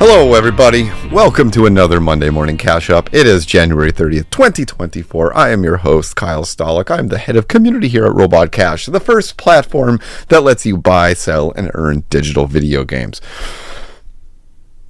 Hello, 0.00 0.34
everybody. 0.34 0.92
Welcome 1.10 1.50
to 1.50 1.66
another 1.66 1.98
Monday 1.98 2.30
Morning 2.30 2.56
Cache 2.56 2.88
Up. 2.88 3.12
It 3.12 3.26
is 3.26 3.44
January 3.44 3.90
30th, 3.90 4.30
2024. 4.30 5.36
I 5.36 5.50
am 5.50 5.64
your 5.64 5.78
host, 5.78 6.14
Kyle 6.14 6.44
Stolick. 6.44 6.88
I'm 6.88 7.08
the 7.08 7.18
head 7.18 7.34
of 7.34 7.48
community 7.48 7.88
here 7.88 8.06
at 8.06 8.14
Robot 8.14 8.52
Cache, 8.52 8.86
the 8.86 9.00
first 9.00 9.36
platform 9.36 9.98
that 10.28 10.44
lets 10.44 10.64
you 10.64 10.78
buy, 10.78 11.14
sell, 11.14 11.50
and 11.56 11.72
earn 11.74 12.04
digital 12.10 12.46
video 12.46 12.84
games. 12.84 13.20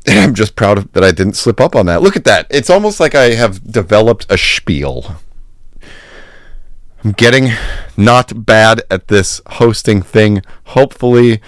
And 0.06 0.18
I'm 0.18 0.34
just 0.34 0.56
proud 0.56 0.76
of, 0.76 0.92
that 0.92 1.02
I 1.02 1.10
didn't 1.10 1.36
slip 1.36 1.58
up 1.58 1.74
on 1.74 1.86
that. 1.86 2.02
Look 2.02 2.14
at 2.14 2.24
that. 2.24 2.46
It's 2.50 2.68
almost 2.68 3.00
like 3.00 3.14
I 3.14 3.30
have 3.30 3.72
developed 3.72 4.26
a 4.28 4.36
spiel. 4.36 5.16
I'm 7.02 7.12
getting 7.12 7.52
not 7.96 8.44
bad 8.44 8.82
at 8.90 9.08
this 9.08 9.40
hosting 9.46 10.02
thing. 10.02 10.42
Hopefully, 10.64 11.40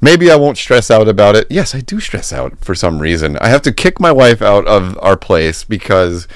maybe 0.00 0.30
I 0.30 0.36
won't 0.36 0.58
stress 0.58 0.90
out 0.90 1.08
about 1.08 1.36
it. 1.36 1.46
Yes, 1.50 1.74
I 1.74 1.80
do 1.80 2.00
stress 2.00 2.32
out 2.32 2.58
for 2.64 2.74
some 2.74 2.98
reason. 2.98 3.36
I 3.38 3.48
have 3.48 3.62
to 3.62 3.72
kick 3.72 4.00
my 4.00 4.12
wife 4.12 4.42
out 4.42 4.66
of 4.66 4.98
our 5.02 5.16
place 5.16 5.64
because 5.64 6.28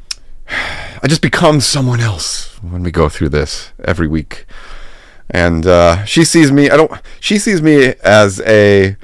I 0.48 1.06
just 1.08 1.22
become 1.22 1.60
someone 1.60 2.00
else 2.00 2.56
when 2.62 2.82
we 2.82 2.90
go 2.90 3.08
through 3.08 3.30
this 3.30 3.72
every 3.84 4.08
week. 4.08 4.46
And 5.28 5.66
uh, 5.66 6.04
she 6.04 6.24
sees 6.24 6.52
me. 6.52 6.70
I 6.70 6.76
don't. 6.76 6.92
She 7.18 7.38
sees 7.38 7.60
me 7.60 7.94
as 8.04 8.40
a 8.42 8.96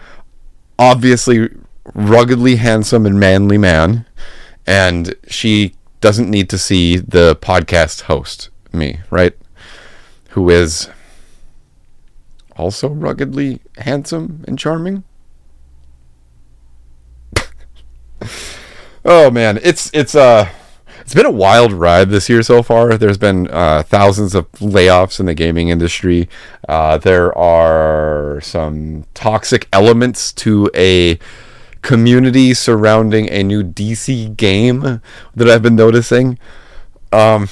obviously 0.78 1.48
ruggedly 1.94 2.56
handsome 2.56 3.06
and 3.06 3.18
manly 3.18 3.58
man, 3.58 4.06
and 4.64 5.14
she 5.26 5.74
doesn't 6.00 6.30
need 6.30 6.48
to 6.50 6.58
see 6.58 6.96
the 6.96 7.36
podcast 7.36 8.02
host 8.02 8.50
me, 8.72 9.00
right? 9.10 9.36
Who 10.30 10.48
is 10.48 10.88
also 12.62 12.88
ruggedly 12.88 13.60
handsome 13.78 14.44
and 14.46 14.58
charming. 14.58 15.02
oh 19.04 19.30
man, 19.30 19.58
it's 19.62 19.90
it's 19.92 20.14
uh 20.14 20.48
it's 21.00 21.14
been 21.14 21.26
a 21.26 21.30
wild 21.30 21.72
ride 21.72 22.10
this 22.10 22.28
year 22.28 22.42
so 22.42 22.62
far. 22.62 22.96
There's 22.96 23.18
been 23.18 23.48
uh, 23.48 23.82
thousands 23.82 24.36
of 24.36 24.50
layoffs 24.52 25.18
in 25.18 25.26
the 25.26 25.34
gaming 25.34 25.68
industry. 25.68 26.28
Uh, 26.68 26.98
there 26.98 27.36
are 27.36 28.40
some 28.40 29.04
toxic 29.12 29.66
elements 29.72 30.32
to 30.34 30.70
a 30.76 31.18
community 31.82 32.54
surrounding 32.54 33.28
a 33.30 33.42
new 33.42 33.64
DC 33.64 34.36
game 34.36 35.02
that 35.34 35.48
I've 35.48 35.62
been 35.62 35.74
noticing. 35.74 36.38
Um, 37.12 37.48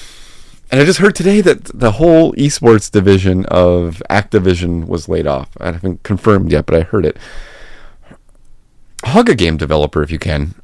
and 0.70 0.80
I 0.80 0.84
just 0.84 1.00
heard 1.00 1.14
today 1.14 1.40
that 1.40 1.64
the 1.64 1.92
whole 1.92 2.32
esports 2.34 2.90
division 2.90 3.44
of 3.46 4.02
Activision 4.08 4.86
was 4.86 5.08
laid 5.08 5.26
off. 5.26 5.50
I 5.58 5.72
haven't 5.72 6.02
confirmed 6.02 6.52
yet, 6.52 6.66
but 6.66 6.76
I 6.76 6.82
heard 6.82 7.04
it. 7.04 7.16
Hug 9.04 9.28
a 9.28 9.34
game 9.34 9.56
developer 9.56 10.02
if 10.02 10.10
you 10.10 10.18
can. 10.18 10.54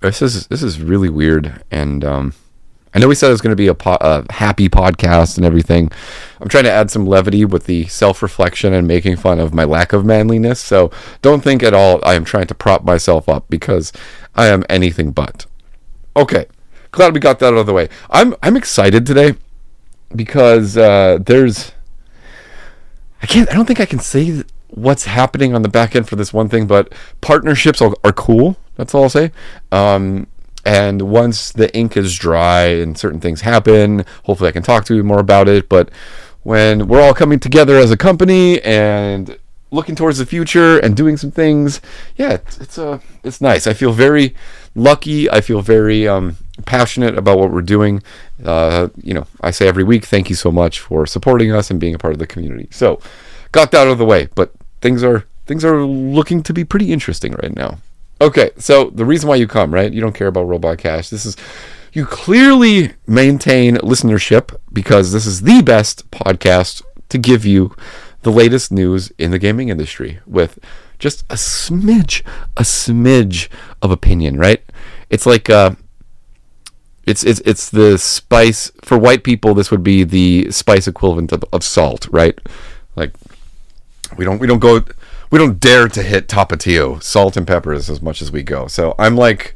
This 0.00 0.22
is 0.22 0.46
this 0.48 0.62
is 0.62 0.80
really 0.80 1.08
weird, 1.08 1.62
and 1.70 2.04
um, 2.04 2.34
I 2.94 2.98
know 2.98 3.08
we 3.08 3.14
said 3.14 3.28
it 3.28 3.32
was 3.32 3.40
going 3.40 3.52
to 3.52 3.56
be 3.56 3.66
a, 3.66 3.74
po- 3.74 3.98
a, 4.00 4.24
happy 4.32 4.68
podcast 4.68 5.36
and 5.36 5.44
everything. 5.44 5.90
I'm 6.40 6.48
trying 6.48 6.64
to 6.64 6.70
add 6.70 6.90
some 6.90 7.06
levity 7.06 7.44
with 7.44 7.66
the 7.66 7.86
self 7.86 8.22
reflection 8.22 8.72
and 8.72 8.86
making 8.86 9.16
fun 9.16 9.38
of 9.38 9.54
my 9.54 9.64
lack 9.64 9.92
of 9.92 10.04
manliness. 10.04 10.60
So 10.60 10.90
don't 11.22 11.42
think 11.42 11.62
at 11.62 11.74
all 11.74 12.00
I 12.04 12.14
am 12.14 12.24
trying 12.24 12.46
to 12.48 12.54
prop 12.54 12.84
myself 12.84 13.28
up 13.28 13.48
because 13.48 13.92
I 14.34 14.46
am 14.46 14.64
anything 14.68 15.12
but. 15.12 15.46
Okay, 16.16 16.46
glad 16.90 17.14
we 17.14 17.20
got 17.20 17.38
that 17.40 17.52
out 17.52 17.58
of 17.58 17.66
the 17.66 17.72
way. 17.72 17.88
I'm 18.10 18.34
I'm 18.42 18.56
excited 18.56 19.06
today 19.06 19.34
because 20.14 20.76
uh, 20.76 21.18
there's 21.20 21.72
I 23.22 23.26
can't 23.26 23.50
I 23.50 23.54
don't 23.54 23.66
think 23.66 23.80
I 23.80 23.86
can 23.86 23.98
say 23.98 24.42
what's 24.68 25.04
happening 25.04 25.54
on 25.54 25.62
the 25.62 25.68
back 25.68 25.96
end 25.96 26.08
for 26.08 26.16
this 26.16 26.32
one 26.32 26.48
thing, 26.48 26.66
but 26.66 26.92
partnerships 27.20 27.80
are, 27.80 27.94
are 28.04 28.12
cool. 28.12 28.56
That's 28.76 28.94
all 28.94 29.04
I'll 29.04 29.08
say. 29.08 29.32
Um, 29.72 30.26
and 30.64 31.02
once 31.02 31.50
the 31.50 31.74
ink 31.74 31.96
is 31.96 32.14
dry 32.16 32.64
and 32.64 32.98
certain 32.98 33.20
things 33.20 33.40
happen, 33.40 34.04
hopefully 34.24 34.48
I 34.48 34.52
can 34.52 34.62
talk 34.62 34.84
to 34.86 34.94
you 34.94 35.02
more 35.02 35.18
about 35.20 35.48
it. 35.48 35.68
But 35.68 35.90
when 36.42 36.88
we're 36.88 37.00
all 37.00 37.14
coming 37.14 37.40
together 37.40 37.76
as 37.76 37.90
a 37.90 37.96
company 37.96 38.60
and 38.62 39.38
looking 39.70 39.94
towards 39.94 40.18
the 40.18 40.26
future 40.26 40.78
and 40.78 40.96
doing 40.96 41.16
some 41.16 41.30
things, 41.30 41.80
yeah, 42.16 42.34
it's, 42.34 42.58
it's 42.58 42.78
uh, 42.78 43.00
it's 43.24 43.40
nice. 43.40 43.66
I 43.66 43.72
feel 43.72 43.92
very 43.92 44.34
lucky. 44.74 45.30
I 45.30 45.40
feel 45.40 45.60
very 45.60 46.06
um, 46.06 46.36
passionate 46.66 47.16
about 47.16 47.38
what 47.38 47.50
we're 47.50 47.62
doing. 47.62 48.02
Uh, 48.44 48.88
you 49.02 49.14
know, 49.14 49.26
I 49.40 49.50
say 49.50 49.68
every 49.68 49.84
week, 49.84 50.04
thank 50.04 50.28
you 50.30 50.36
so 50.36 50.50
much 50.50 50.80
for 50.80 51.06
supporting 51.06 51.52
us 51.52 51.70
and 51.70 51.80
being 51.80 51.94
a 51.94 51.98
part 51.98 52.12
of 52.12 52.18
the 52.18 52.26
community. 52.26 52.68
So, 52.70 53.00
got 53.52 53.70
that 53.72 53.86
out 53.86 53.92
of 53.92 53.98
the 53.98 54.04
way, 54.04 54.28
but 54.34 54.52
things 54.80 55.02
are 55.02 55.24
things 55.46 55.64
are 55.64 55.82
looking 55.82 56.42
to 56.42 56.52
be 56.52 56.64
pretty 56.64 56.92
interesting 56.92 57.32
right 57.32 57.54
now. 57.54 57.78
Okay, 58.20 58.50
so 58.58 58.90
the 58.90 59.04
reason 59.04 59.28
why 59.28 59.36
you 59.36 59.46
come, 59.46 59.72
right? 59.72 59.92
You 59.92 60.00
don't 60.00 60.14
care 60.14 60.26
about 60.26 60.48
Robot 60.48 60.78
Cache. 60.78 61.08
This 61.10 61.24
is 61.24 61.36
you 61.92 62.04
clearly 62.04 62.92
maintain 63.06 63.76
listenership 63.76 64.54
because 64.72 65.12
this 65.12 65.24
is 65.24 65.42
the 65.42 65.62
best 65.62 66.10
podcast 66.10 66.82
to 67.08 67.18
give 67.18 67.46
you 67.46 67.74
the 68.22 68.32
latest 68.32 68.72
news 68.72 69.12
in 69.18 69.30
the 69.30 69.38
gaming 69.38 69.68
industry 69.68 70.18
with 70.26 70.58
just 70.98 71.22
a 71.30 71.34
smidge, 71.34 72.22
a 72.56 72.62
smidge 72.62 73.48
of 73.82 73.90
opinion, 73.90 74.36
right? 74.36 74.62
It's 75.10 75.26
like 75.26 75.48
uh, 75.48 75.72
it's 77.06 77.24
it's 77.24 77.40
it's 77.40 77.70
the 77.70 77.98
spice 77.98 78.70
for 78.82 78.98
white 78.98 79.24
people. 79.24 79.54
This 79.54 79.70
would 79.70 79.82
be 79.82 80.04
the 80.04 80.50
spice 80.50 80.86
equivalent 80.86 81.32
of, 81.32 81.44
of 81.52 81.64
salt, 81.64 82.06
right? 82.10 82.38
Like 82.96 83.14
we 84.16 84.24
don't 84.24 84.38
we 84.38 84.46
don't 84.46 84.58
go 84.58 84.84
we 85.30 85.38
don't 85.38 85.60
dare 85.60 85.88
to 85.88 86.02
hit 86.02 86.28
Tapatio, 86.28 87.02
salt 87.02 87.36
and 87.36 87.46
peppers 87.46 87.88
as 87.88 88.02
much 88.02 88.20
as 88.22 88.32
we 88.32 88.42
go. 88.42 88.66
So 88.66 88.94
I'm 88.98 89.16
like 89.16 89.54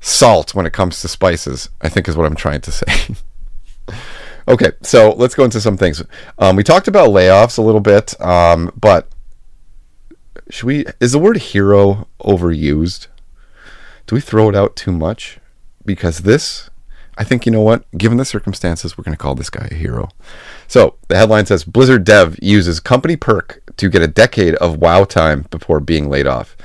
salt 0.00 0.54
when 0.54 0.66
it 0.66 0.72
comes 0.72 1.00
to 1.02 1.08
spices. 1.08 1.68
I 1.80 1.88
think 1.88 2.08
is 2.08 2.16
what 2.16 2.26
I'm 2.26 2.36
trying 2.36 2.62
to 2.62 2.72
say. 2.72 3.14
okay, 4.48 4.72
so 4.82 5.12
let's 5.12 5.34
go 5.34 5.44
into 5.44 5.60
some 5.60 5.76
things. 5.76 6.02
Um, 6.38 6.56
we 6.56 6.62
talked 6.62 6.88
about 6.88 7.10
layoffs 7.10 7.58
a 7.58 7.62
little 7.62 7.80
bit, 7.80 8.20
um, 8.20 8.72
but 8.76 9.08
should 10.50 10.66
we? 10.66 10.84
Is 11.00 11.12
the 11.12 11.18
word 11.18 11.38
hero 11.38 12.08
overused? 12.20 13.08
Do 14.06 14.14
we 14.14 14.20
throw 14.20 14.48
it 14.48 14.54
out 14.54 14.76
too 14.76 14.92
much? 14.92 15.38
Because 15.84 16.20
this 16.20 16.70
I 17.16 17.24
think 17.24 17.46
you 17.46 17.52
know 17.52 17.60
what? 17.60 17.84
Given 17.96 18.18
the 18.18 18.24
circumstances, 18.24 18.98
we're 18.98 19.04
going 19.04 19.16
to 19.16 19.22
call 19.22 19.34
this 19.34 19.50
guy 19.50 19.68
a 19.70 19.74
hero. 19.74 20.08
So 20.66 20.96
the 21.08 21.16
headline 21.16 21.46
says 21.46 21.64
Blizzard 21.64 22.04
dev 22.04 22.36
uses 22.42 22.80
company 22.80 23.16
perk 23.16 23.62
to 23.76 23.88
get 23.88 24.02
a 24.02 24.08
decade 24.08 24.54
of 24.56 24.78
WoW 24.78 25.04
time 25.04 25.46
before 25.50 25.80
being 25.80 26.10
laid 26.10 26.26
off. 26.26 26.56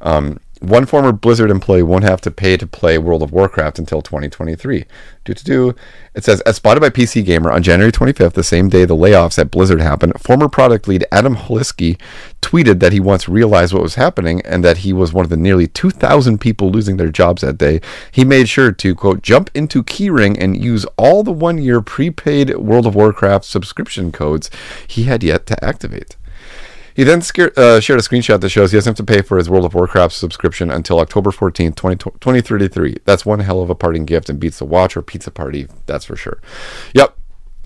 Um, 0.00 0.40
one 0.64 0.86
former 0.86 1.12
Blizzard 1.12 1.50
employee 1.50 1.82
won't 1.82 2.04
have 2.04 2.20
to 2.22 2.30
pay 2.30 2.56
to 2.56 2.66
play 2.66 2.98
World 2.98 3.22
of 3.22 3.32
Warcraft 3.32 3.78
until 3.78 4.02
2023. 4.02 4.84
Do 5.24 5.34
to 5.34 5.44
do. 5.44 5.74
It 6.14 6.24
says, 6.24 6.40
as 6.42 6.56
spotted 6.56 6.80
by 6.80 6.90
PC 6.90 7.24
Gamer 7.24 7.50
on 7.50 7.62
January 7.62 7.90
25th, 7.90 8.34
the 8.34 8.44
same 8.44 8.68
day 8.68 8.84
the 8.84 8.96
layoffs 8.96 9.38
at 9.38 9.50
Blizzard 9.50 9.80
happened, 9.80 10.20
former 10.20 10.48
product 10.48 10.86
lead 10.86 11.04
Adam 11.10 11.36
Holisky 11.36 11.98
tweeted 12.42 12.80
that 12.80 12.92
he 12.92 13.00
once 13.00 13.28
realized 13.28 13.72
what 13.72 13.82
was 13.82 13.94
happening 13.94 14.40
and 14.42 14.62
that 14.64 14.78
he 14.78 14.92
was 14.92 15.12
one 15.12 15.24
of 15.24 15.30
the 15.30 15.36
nearly 15.36 15.66
2,000 15.66 16.38
people 16.38 16.70
losing 16.70 16.98
their 16.98 17.10
jobs 17.10 17.42
that 17.42 17.58
day. 17.58 17.80
He 18.12 18.24
made 18.24 18.48
sure 18.48 18.70
to 18.70 18.94
quote 18.94 19.22
jump 19.22 19.50
into 19.54 19.82
Keyring 19.82 20.36
and 20.38 20.62
use 20.62 20.84
all 20.96 21.22
the 21.22 21.32
one-year 21.32 21.80
prepaid 21.80 22.56
World 22.56 22.86
of 22.86 22.94
Warcraft 22.94 23.44
subscription 23.44 24.12
codes 24.12 24.50
he 24.86 25.04
had 25.04 25.22
yet 25.22 25.46
to 25.46 25.64
activate. 25.64 26.16
He 26.94 27.02
then 27.02 27.22
scared, 27.22 27.58
uh, 27.58 27.80
shared 27.80 27.98
a 27.98 28.02
screenshot 28.02 28.40
that 28.40 28.48
shows 28.48 28.70
he 28.70 28.76
doesn't 28.76 28.90
have 28.96 29.06
to 29.06 29.12
pay 29.12 29.20
for 29.20 29.36
his 29.36 29.50
World 29.50 29.64
of 29.64 29.74
Warcraft 29.74 30.14
subscription 30.14 30.70
until 30.70 31.00
October 31.00 31.30
14th, 31.30 31.74
20, 31.74 31.96
2033. 31.96 32.98
That's 33.04 33.26
one 33.26 33.40
hell 33.40 33.60
of 33.60 33.68
a 33.68 33.74
parting 33.74 34.04
gift 34.04 34.30
and 34.30 34.38
beats 34.38 34.60
the 34.60 34.64
watch 34.64 34.96
or 34.96 35.02
pizza 35.02 35.30
party, 35.30 35.66
that's 35.86 36.04
for 36.04 36.16
sure. 36.16 36.40
Yep. 36.94 37.16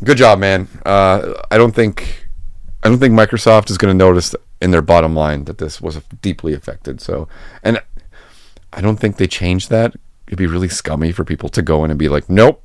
Good 0.02 0.16
job, 0.16 0.38
man. 0.38 0.68
Uh, 0.86 1.34
I 1.50 1.58
don't 1.58 1.74
think 1.74 2.28
I 2.82 2.88
don't 2.88 2.98
think 2.98 3.14
Microsoft 3.14 3.70
is 3.70 3.78
going 3.78 3.96
to 3.96 4.04
notice 4.04 4.34
in 4.62 4.70
their 4.70 4.82
bottom 4.82 5.14
line 5.14 5.44
that 5.44 5.58
this 5.58 5.80
was 5.80 6.00
deeply 6.22 6.54
affected. 6.54 7.00
So, 7.00 7.28
and 7.62 7.82
I 8.72 8.80
don't 8.80 8.98
think 8.98 9.16
they 9.16 9.26
changed 9.26 9.70
that. 9.70 9.96
It'd 10.26 10.38
be 10.38 10.46
really 10.46 10.68
scummy 10.68 11.10
for 11.10 11.24
people 11.24 11.48
to 11.50 11.62
go 11.62 11.84
in 11.84 11.90
and 11.90 11.98
be 11.98 12.08
like, 12.08 12.28
"Nope, 12.30 12.62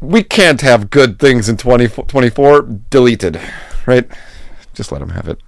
we 0.00 0.22
can't 0.22 0.62
have 0.62 0.90
good 0.90 1.18
things 1.18 1.48
in 1.48 1.56
2024 1.56 2.62
deleted." 2.90 3.40
Right? 3.84 4.08
Just 4.76 4.92
let 4.92 5.00
them 5.00 5.10
have 5.10 5.28
it. 5.28 5.40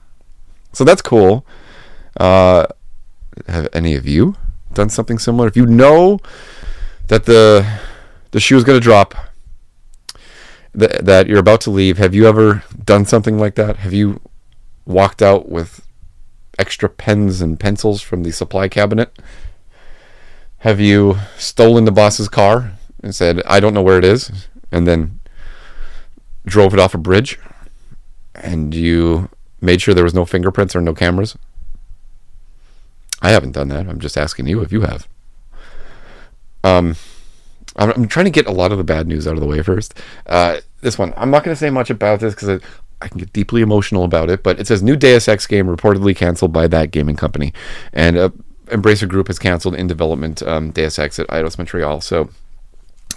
So 0.73 0.85
that's 0.85 1.03
cool. 1.03 1.47
Uh, 2.17 2.67
have 3.47 3.69
any 3.73 3.95
of 3.95 4.07
you 4.07 4.35
done 4.73 4.91
something 4.91 5.19
similar? 5.19 5.47
If 5.47 5.57
you 5.57 5.67
know 5.67 6.19
that 7.09 7.27
the 7.27 7.79
the 8.31 8.41
shoe 8.41 8.57
is 8.57 8.65
going 8.65 8.79
to 8.79 8.85
drop, 8.85 9.15
that 10.75 11.05
that 11.05 11.27
you're 11.27 11.39
about 11.39 11.61
to 11.63 11.71
leave, 11.71 11.99
have 11.99 12.15
you 12.15 12.27
ever 12.27 12.65
done 12.85 13.05
something 13.05 13.39
like 13.39 13.55
that? 13.55 13.77
Have 13.79 13.93
you 13.93 14.21
walked 14.85 15.23
out 15.23 15.49
with 15.49 15.87
extra 16.59 16.89
pens 16.89 17.41
and 17.41 17.61
pencils 17.61 18.03
from 18.03 18.23
the 18.23 18.33
supply 18.33 18.69
cabinet? 18.69 19.17
Have 20.59 20.81
you 20.81 21.19
stolen 21.37 21.85
the 21.85 21.93
boss's 21.93 22.29
car 22.29 22.73
and 23.03 23.15
said, 23.15 23.43
"I 23.47 23.61
don't 23.61 23.75
know 23.75 23.83
where 23.83 23.99
it 23.99 24.05
is," 24.05 24.49
and 24.73 24.87
then 24.87 25.21
drove 26.47 26.75
it 26.75 26.81
off 26.81 26.95
a 26.95 26.99
bridge? 26.99 27.39
And 28.43 28.75
you 28.75 29.29
made 29.61 29.82
sure 29.82 29.94
there 29.94 30.05
was 30.05 30.14
no 30.14 30.25
fingerprints 30.25 30.76
or 30.76 30.81
no 30.81 30.94
cameras. 30.94 31.37
I 33.20 33.31
haven't 33.31 33.52
done 33.52 33.69
that. 33.69 33.88
I'm 33.88 33.99
just 33.99 34.17
asking 34.17 34.46
you 34.46 34.61
if 34.61 34.73
you 34.73 34.82
have. 34.82 35.08
Um, 36.62 36.96
I'm, 37.76 37.90
I'm 37.90 38.08
trying 38.08 38.26
to 38.26 38.31
get 38.31 38.46
a 38.46 38.52
lot 38.52 38.73
of 38.73 38.79
the 38.79 38.85
bad 38.85 39.06
news 39.06 39.26
out 39.26 39.35
of 39.35 39.40
the 39.40 39.46
way 39.46 39.62
first. 39.62 39.94
Uh, 40.26 40.58
this 40.81 40.99
one, 40.99 41.12
I'm 41.17 41.31
not 41.31 41.44
going 41.44 41.55
to 41.55 41.58
say 41.58 41.70
much 41.70 41.90
about 41.90 42.20
this 42.20 42.35
because 42.35 42.49
I, 42.49 42.58
I 43.05 43.08
can 43.08 43.19
get 43.19 43.32
deeply 43.32 43.62
emotional 43.62 44.05
about 44.05 44.31
it, 44.31 44.43
but 44.43 44.61
it 44.61 44.67
says 44.67 44.82
new 44.82 44.96
Deus 44.96 45.29
Ex 45.29 45.46
game 45.46 45.67
reportedly 45.67 46.14
canceled 46.14 46.52
by 46.52 46.69
that 46.69 46.90
gaming 46.90 47.17
company. 47.17 47.52
And 47.93 48.17
uh, 48.17 48.31
Embracer 48.67 49.08
Group 49.08 49.26
has 49.29 49.38
canceled 49.38 49.75
in 49.75 49.87
development 49.87 50.43
um, 50.43 50.70
Deus 50.70 50.99
Ex 50.99 51.19
at 51.19 51.26
Eidos 51.29 51.58
Montreal. 51.58 52.00
So, 52.00 52.31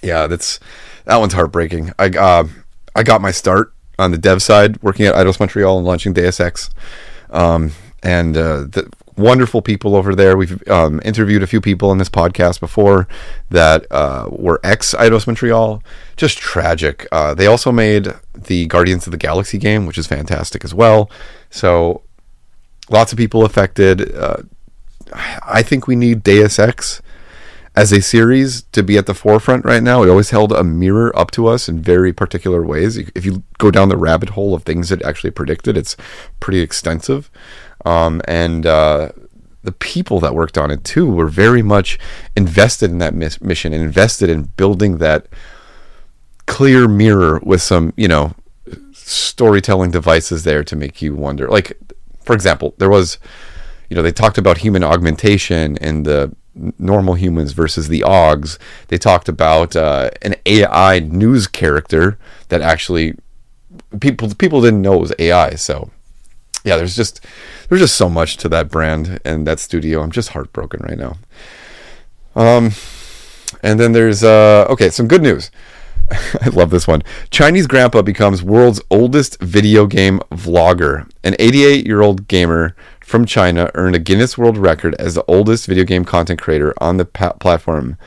yeah, 0.01 0.27
that's 0.27 0.59
that 1.05 1.17
one's 1.17 1.33
heartbreaking. 1.33 1.91
I 1.99 2.09
uh, 2.09 2.47
I 2.95 3.03
got 3.03 3.21
my 3.21 3.31
start 3.31 3.73
on 4.01 4.11
the 4.11 4.17
dev 4.17 4.41
side 4.41 4.81
working 4.81 5.05
at 5.05 5.15
Eidos 5.15 5.39
Montreal 5.39 5.77
and 5.77 5.85
launching 5.85 6.13
Deus 6.13 6.39
Ex. 6.39 6.69
Um, 7.29 7.71
and 8.03 8.35
uh, 8.35 8.61
the 8.61 8.91
wonderful 9.15 9.61
people 9.61 9.95
over 9.95 10.15
there. 10.15 10.35
We've 10.35 10.67
um, 10.67 10.99
interviewed 11.05 11.43
a 11.43 11.47
few 11.47 11.61
people 11.61 11.91
in 11.91 11.97
this 11.97 12.09
podcast 12.09 12.59
before 12.59 13.07
that 13.49 13.85
uh, 13.91 14.27
were 14.31 14.59
ex 14.63 14.93
Eidos 14.95 15.27
Montreal. 15.27 15.83
Just 16.17 16.37
tragic. 16.37 17.07
Uh, 17.11 17.33
they 17.33 17.47
also 17.47 17.71
made 17.71 18.13
the 18.33 18.65
Guardians 18.67 19.07
of 19.07 19.11
the 19.11 19.17
Galaxy 19.17 19.57
game, 19.57 19.85
which 19.85 19.97
is 19.97 20.07
fantastic 20.07 20.63
as 20.65 20.73
well. 20.73 21.09
So 21.49 22.01
lots 22.89 23.11
of 23.11 23.17
people 23.17 23.45
affected. 23.45 24.13
Uh, 24.15 24.37
I 25.13 25.61
think 25.61 25.87
we 25.87 25.95
need 25.95 26.23
Deus 26.23 26.57
Ex 26.57 27.01
as 27.75 27.91
a 27.91 28.01
series 28.01 28.63
to 28.63 28.83
be 28.83 28.97
at 28.97 29.05
the 29.05 29.13
forefront 29.13 29.63
right 29.63 29.81
now. 29.81 30.03
It 30.03 30.09
always 30.09 30.31
held 30.31 30.51
a 30.51 30.63
mirror 30.63 31.17
up 31.17 31.31
to 31.31 31.47
us 31.47 31.69
in 31.69 31.81
very 31.81 32.11
particular 32.11 32.63
ways. 32.63 32.97
If 32.97 33.25
you 33.25 33.43
go 33.59 33.71
down 33.71 33.89
the 33.89 33.97
rabbit 33.97 34.29
hole 34.29 34.53
of 34.53 34.63
things 34.63 34.91
it 34.91 35.01
actually 35.03 35.31
predicted, 35.31 35.77
it's 35.77 35.95
pretty 36.39 36.59
extensive. 36.59 37.31
Um, 37.85 38.21
and 38.27 38.65
uh, 38.65 39.11
the 39.63 39.71
people 39.71 40.19
that 40.19 40.35
worked 40.35 40.57
on 40.57 40.69
it 40.69 40.83
too 40.83 41.09
were 41.09 41.27
very 41.27 41.61
much 41.61 41.97
invested 42.35 42.91
in 42.91 42.97
that 42.97 43.13
mis- 43.13 43.41
mission 43.41 43.73
and 43.73 43.83
invested 43.83 44.29
in 44.29 44.43
building 44.43 44.97
that 44.97 45.27
clear 46.47 46.87
mirror 46.87 47.39
with 47.43 47.61
some, 47.61 47.93
you 47.95 48.07
know, 48.07 48.33
storytelling 48.91 49.91
devices 49.91 50.43
there 50.43 50.63
to 50.63 50.75
make 50.75 51.01
you 51.01 51.15
wonder. 51.15 51.47
Like, 51.47 51.77
for 52.23 52.33
example, 52.33 52.73
there 52.77 52.89
was, 52.89 53.17
you 53.89 53.95
know, 53.95 54.01
they 54.01 54.11
talked 54.11 54.37
about 54.37 54.59
human 54.59 54.83
augmentation 54.83 55.77
and 55.77 56.05
the 56.05 56.35
normal 56.53 57.15
humans 57.15 57.53
versus 57.53 57.87
the 57.87 58.01
Augs. 58.01 58.57
They 58.87 58.97
talked 58.97 59.29
about 59.29 59.75
uh, 59.75 60.11
an 60.21 60.35
AI 60.45 60.99
news 60.99 61.47
character 61.47 62.17
that 62.49 62.61
actually 62.61 63.15
people 63.99 64.33
people 64.35 64.61
didn't 64.61 64.81
know 64.81 64.95
it 64.95 65.01
was 65.01 65.13
AI. 65.19 65.55
So 65.55 65.91
yeah, 66.63 66.77
there's 66.77 66.95
just 66.95 67.25
there's 67.69 67.81
just 67.81 67.95
so 67.95 68.09
much 68.09 68.37
to 68.37 68.49
that 68.49 68.69
brand 68.69 69.19
and 69.25 69.47
that 69.47 69.59
studio. 69.59 70.01
I'm 70.01 70.11
just 70.11 70.29
heartbroken 70.29 70.81
right 70.81 70.97
now. 70.97 71.17
Um, 72.35 72.71
and 73.63 73.79
then 73.79 73.91
there's 73.91 74.23
uh, 74.23 74.65
okay, 74.69 74.89
some 74.89 75.07
good 75.07 75.21
news. 75.21 75.51
I 76.41 76.49
love 76.49 76.69
this 76.69 76.87
one. 76.87 77.03
Chinese 77.29 77.67
grandpa 77.67 78.01
becomes 78.01 78.43
world's 78.43 78.81
oldest 78.89 79.39
video 79.41 79.85
game 79.85 80.19
vlogger. 80.31 81.09
An 81.23 81.35
88 81.39 81.85
year 81.85 82.01
old 82.01 82.27
gamer 82.27 82.75
from 83.01 83.25
China 83.25 83.69
earned 83.73 83.95
a 83.95 83.99
Guinness 83.99 84.37
World 84.37 84.57
Record 84.57 84.95
as 84.99 85.15
the 85.15 85.25
oldest 85.27 85.67
video 85.67 85.83
game 85.83 86.05
content 86.05 86.41
creator 86.41 86.73
on 86.79 86.97
the 86.97 87.05
pa- 87.05 87.33
platform. 87.33 87.97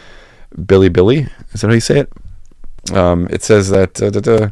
Billy, 0.66 0.86
is 1.52 1.60
that 1.60 1.66
how 1.68 1.72
you 1.72 1.80
say 1.80 2.00
it? 2.00 2.12
Um, 2.96 3.26
it 3.30 3.42
says 3.42 3.70
that. 3.70 4.00
Uh, 4.00 4.50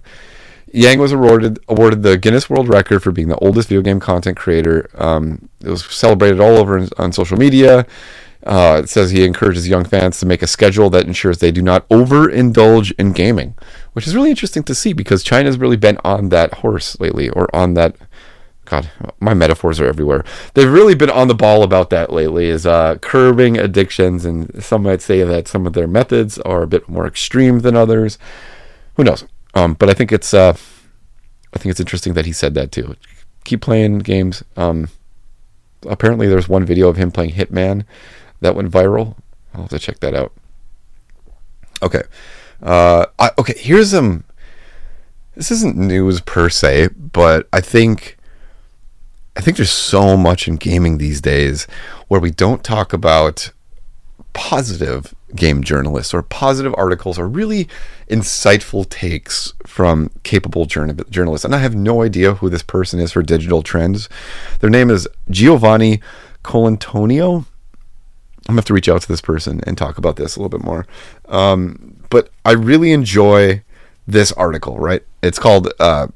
Yang 0.75 1.01
was 1.01 1.13
awarded 1.13 1.59
awarded 1.69 2.03
the 2.03 2.17
Guinness 2.17 2.49
World 2.49 2.67
Record 2.67 3.03
for 3.03 3.13
being 3.13 3.29
the 3.29 3.37
oldest 3.37 3.69
video 3.69 3.83
game 3.83 4.01
content 4.01 4.39
creator. 4.39 4.89
Um, 4.95 5.51
it 5.63 5.69
was 5.69 5.85
celebrated 5.85 6.41
all 6.41 6.57
over 6.57 6.89
on 6.97 7.13
social 7.13 7.37
media. 7.37 7.87
Uh, 8.45 8.81
it 8.83 8.89
says 8.89 9.11
he 9.11 9.25
encourages 9.25 9.69
young 9.69 9.85
fans 9.85 10.19
to 10.19 10.27
make 10.27 10.43
a 10.43 10.47
schedule 10.47 10.89
that 10.91 11.07
ensures 11.07 11.39
they 11.39 11.53
do 11.53 11.63
not 11.63 11.87
overindulge 11.91 12.91
in 12.99 13.13
gaming, 13.13 13.55
which 13.93 14.07
is 14.07 14.15
really 14.17 14.31
interesting 14.31 14.65
to 14.65 14.75
see 14.75 14.95
because 14.95 15.23
China's 15.23 15.59
really 15.59 15.77
been 15.77 15.99
on 16.05 16.31
that 16.31 16.55
horse 16.55 16.99
lately, 16.99 17.29
or 17.29 17.55
on 17.55 17.75
that. 17.75 17.95
God, 18.73 18.91
my 19.21 19.35
metaphors 19.35 19.81
are 19.81 19.87
everywhere. 19.87 20.25
They've 20.55 20.73
really 20.73 20.95
been 20.95 21.11
on 21.11 21.29
the 21.29 21.35
ball 21.35 21.63
about 21.63 21.91
that 21.91 22.11
lately, 22.11 22.47
is 22.47 22.65
uh, 22.65 22.97
curbing 23.03 23.59
addictions, 23.59 24.25
and 24.25 24.65
some 24.65 24.85
might 24.85 25.03
say 25.03 25.23
that 25.23 25.47
some 25.47 25.67
of 25.67 25.75
their 25.75 25.87
methods 25.87 26.39
are 26.39 26.63
a 26.63 26.67
bit 26.67 26.89
more 26.89 27.07
extreme 27.07 27.59
than 27.59 27.77
others. 27.77 28.17
Who 28.97 29.05
knows? 29.05 29.27
Um, 29.53 29.75
but 29.75 29.91
I 29.91 29.93
think 29.93 30.11
it's 30.11 30.33
uh, 30.33 30.57
I 31.53 31.59
think 31.59 31.71
it's 31.71 31.81
interesting 31.81 32.15
that 32.15 32.25
he 32.25 32.33
said 32.33 32.55
that 32.55 32.73
too. 32.73 32.97
Keep 33.45 33.61
playing 33.61 33.99
games. 33.99 34.43
Um, 34.57 34.89
apparently, 35.87 36.27
there's 36.27 36.49
one 36.49 36.65
video 36.65 36.89
of 36.89 36.97
him 36.97 37.11
playing 37.11 37.33
Hitman 37.33 37.85
that 38.41 38.55
went 38.55 38.71
viral. 38.71 39.17
I'll 39.53 39.63
have 39.63 39.71
to 39.71 39.79
check 39.79 40.01
that 40.01 40.15
out. 40.15 40.33
Okay. 41.83 42.05
Uh, 42.63 43.05
I, 43.19 43.33
okay. 43.37 43.55
Here's 43.59 43.91
some. 43.91 44.25
This 45.35 45.51
isn't 45.51 45.77
news 45.77 46.23
per 46.23 46.49
se, 46.49 46.89
but 46.97 47.47
I 47.53 47.61
think 47.61 48.17
I 49.37 49.41
think 49.41 49.57
there's 49.57 49.71
so 49.71 50.17
much 50.17 50.47
in 50.47 50.57
gaming 50.57 50.99
these 50.99 51.21
days 51.21 51.67
where 52.09 52.21
we 52.21 52.31
don't 52.31 52.63
talk 52.63 52.93
about 52.93 53.51
positive 54.35 55.15
game 55.35 55.63
journalists 55.63 56.13
or 56.13 56.23
positive 56.23 56.75
articles 56.77 57.19
or 57.19 57.27
really 57.27 57.69
insightful 58.09 58.89
takes 58.89 59.53
from 59.67 60.11
capable 60.23 60.67
journalists. 60.67 61.45
And 61.45 61.55
I 61.55 61.59
have 61.59 61.75
no 61.75 62.03
idea 62.03 62.35
who 62.35 62.51
this 62.51 62.63
person 62.63 63.01
is 63.01 63.13
for 63.13 63.23
digital 63.23 63.63
trends. 63.63 64.09
Their 64.61 64.71
name 64.71 64.91
is 64.91 65.09
Giovanni 65.31 66.01
Colantonio. 66.45 67.47
I'm 68.49 68.55
gonna 68.55 68.59
have 68.59 68.65
to 68.67 68.75
reach 68.75 68.89
out 68.89 69.01
to 69.03 69.09
this 69.09 69.21
person 69.21 69.61
and 69.67 69.79
talk 69.79 69.99
about 69.99 70.17
this 70.17 70.37
a 70.37 70.41
little 70.41 70.59
bit 70.59 70.65
more. 70.65 70.87
Um, 71.29 71.97
but 72.11 72.31
I 72.45 72.53
really 72.53 72.93
enjoy 72.93 73.63
this 74.07 74.33
article. 74.33 74.79
Right? 74.79 75.03
It's 75.23 75.39
called 75.39 75.73
uh, 75.79 76.09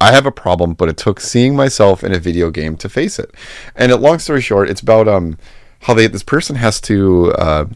"I 0.00 0.12
Have 0.12 0.26
a 0.26 0.32
Problem," 0.32 0.74
but 0.74 0.88
it 0.88 0.96
took 0.96 1.20
seeing 1.20 1.54
myself 1.54 2.02
in 2.02 2.12
a 2.12 2.18
video 2.18 2.50
game 2.50 2.76
to 2.78 2.88
face 2.88 3.18
it. 3.18 3.32
And 3.76 3.92
long 3.92 4.18
story 4.18 4.40
short, 4.40 4.70
it's 4.70 4.80
about 4.80 5.08
um, 5.08 5.38
how 5.82 5.94
they 5.94 6.06
this 6.06 6.22
person 6.22 6.56
has 6.56 6.80
to 6.82 7.32
uh, 7.32 7.66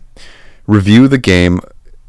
review 0.67 1.09
the 1.09 1.19
game 1.19 1.61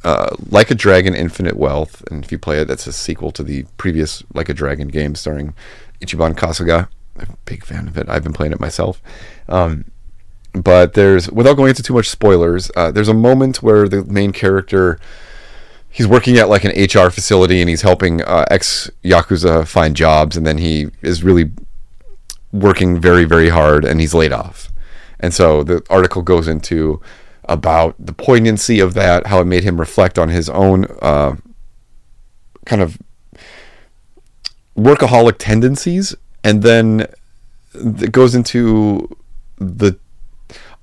uh, 0.06 0.36
like 0.50 0.70
a 0.70 0.76
Dragon 0.76 1.16
Infinite 1.16 1.58
Wealth, 1.58 2.04
and 2.12 2.24
if 2.24 2.32
you 2.32 2.38
play 2.38 2.60
it, 2.60 2.68
that's 2.68 2.86
a 2.86 2.94
sequel 2.94 3.32
to 3.32 3.44
the 3.44 3.66
previous 3.78 4.24
Like 4.34 4.50
a 4.50 4.54
Dragon 4.54 4.88
game 4.88 5.16
starring 5.16 5.56
Ichiban 6.00 6.36
Kasuga. 6.36 6.88
I'm 7.18 7.32
a 7.32 7.38
big 7.46 7.66
fan 7.66 7.88
of 7.88 7.98
it. 7.98 8.08
I've 8.08 8.24
been 8.24 8.34
playing 8.34 8.52
it 8.54 8.60
myself. 8.60 9.02
Um, 9.50 9.86
but 10.54 10.94
there's, 10.94 11.32
without 11.32 11.56
going 11.56 11.70
into 11.70 11.82
too 11.82 11.94
much 11.94 12.10
spoilers, 12.10 12.70
uh, 12.76 12.92
there's 12.92 13.10
a 13.10 13.16
moment 13.16 13.64
where 13.64 13.90
the 13.90 14.04
main 14.06 14.32
character 14.32 15.00
he's 15.96 16.08
working 16.08 16.38
at 16.38 16.50
like 16.50 16.66
an 16.66 16.72
HR 16.72 17.10
facility 17.10 17.62
and 17.62 17.70
he's 17.70 17.82
helping 17.82 18.22
uh, 18.24 18.44
ex 18.52 18.92
yakuza 19.02 19.66
find 19.66 19.96
jobs, 19.96 20.36
and 20.36 20.46
then 20.46 20.58
he 20.58 20.90
is 21.02 21.24
really 21.24 21.52
working 22.52 23.00
very 23.00 23.24
very 23.24 23.50
hard 23.50 23.86
and 23.86 24.02
he's 24.02 24.14
laid 24.14 24.34
off. 24.34 24.70
And 25.22 25.34
so 25.34 25.64
the 25.64 25.82
article 25.90 26.22
goes 26.22 26.50
into 26.50 27.02
about 27.46 27.96
the 27.98 28.12
poignancy 28.12 28.82
of 28.82 28.94
that, 28.96 29.28
how 29.28 29.40
it 29.40 29.46
made 29.46 29.64
him 29.64 29.80
reflect 29.80 30.20
on 30.20 30.28
his 30.28 30.50
own 30.50 30.86
uh, 31.02 31.36
kind 32.66 32.82
of 32.82 32.98
workaholic 34.78 35.38
tendencies, 35.38 36.14
and 36.44 36.62
then 36.62 37.08
it 37.74 38.12
goes 38.12 38.36
into 38.36 39.16
the 39.58 39.98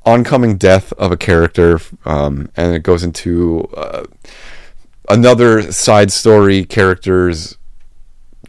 oncoming 0.06 0.56
death 0.56 0.92
of 0.94 1.12
a 1.12 1.18
character, 1.18 1.80
um, 2.06 2.50
and 2.56 2.74
it 2.74 2.82
goes 2.82 3.04
into 3.04 3.68
uh, 3.76 4.04
another 5.08 5.72
side 5.72 6.10
story 6.10 6.64
character's 6.64 7.56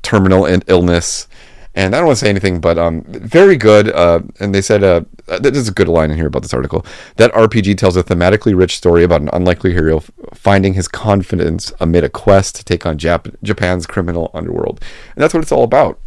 terminal 0.01 0.45
and 0.45 0.63
illness 0.67 1.27
and 1.75 1.95
I 1.95 1.99
don't 1.99 2.07
want 2.07 2.19
to 2.19 2.25
say 2.25 2.29
anything, 2.29 2.59
but 2.59 2.77
um, 2.77 3.01
very 3.07 3.55
good. 3.57 3.89
Uh, 3.89 4.19
and 4.39 4.53
they 4.53 4.61
said, 4.61 4.83
uh, 4.83 5.01
there's 5.39 5.67
a 5.67 5.71
good 5.71 5.87
line 5.87 6.11
in 6.11 6.17
here 6.17 6.27
about 6.27 6.43
this 6.43 6.53
article. 6.53 6.85
That 7.15 7.31
RPG 7.33 7.77
tells 7.77 7.97
a 7.97 8.03
thematically 8.03 8.55
rich 8.55 8.77
story 8.77 9.03
about 9.03 9.21
an 9.21 9.29
unlikely 9.33 9.73
hero 9.73 10.03
finding 10.35 10.75
his 10.75 10.87
confidence 10.87 11.73
amid 11.79 12.03
a 12.03 12.09
quest 12.09 12.55
to 12.57 12.63
take 12.63 12.85
on 12.85 12.97
Jap- 12.99 13.35
Japan's 13.41 13.87
criminal 13.87 14.29
underworld, 14.35 14.83
and 15.15 15.23
that's 15.23 15.33
what 15.33 15.41
it's 15.41 15.51
all 15.51 15.63
about. 15.63 15.99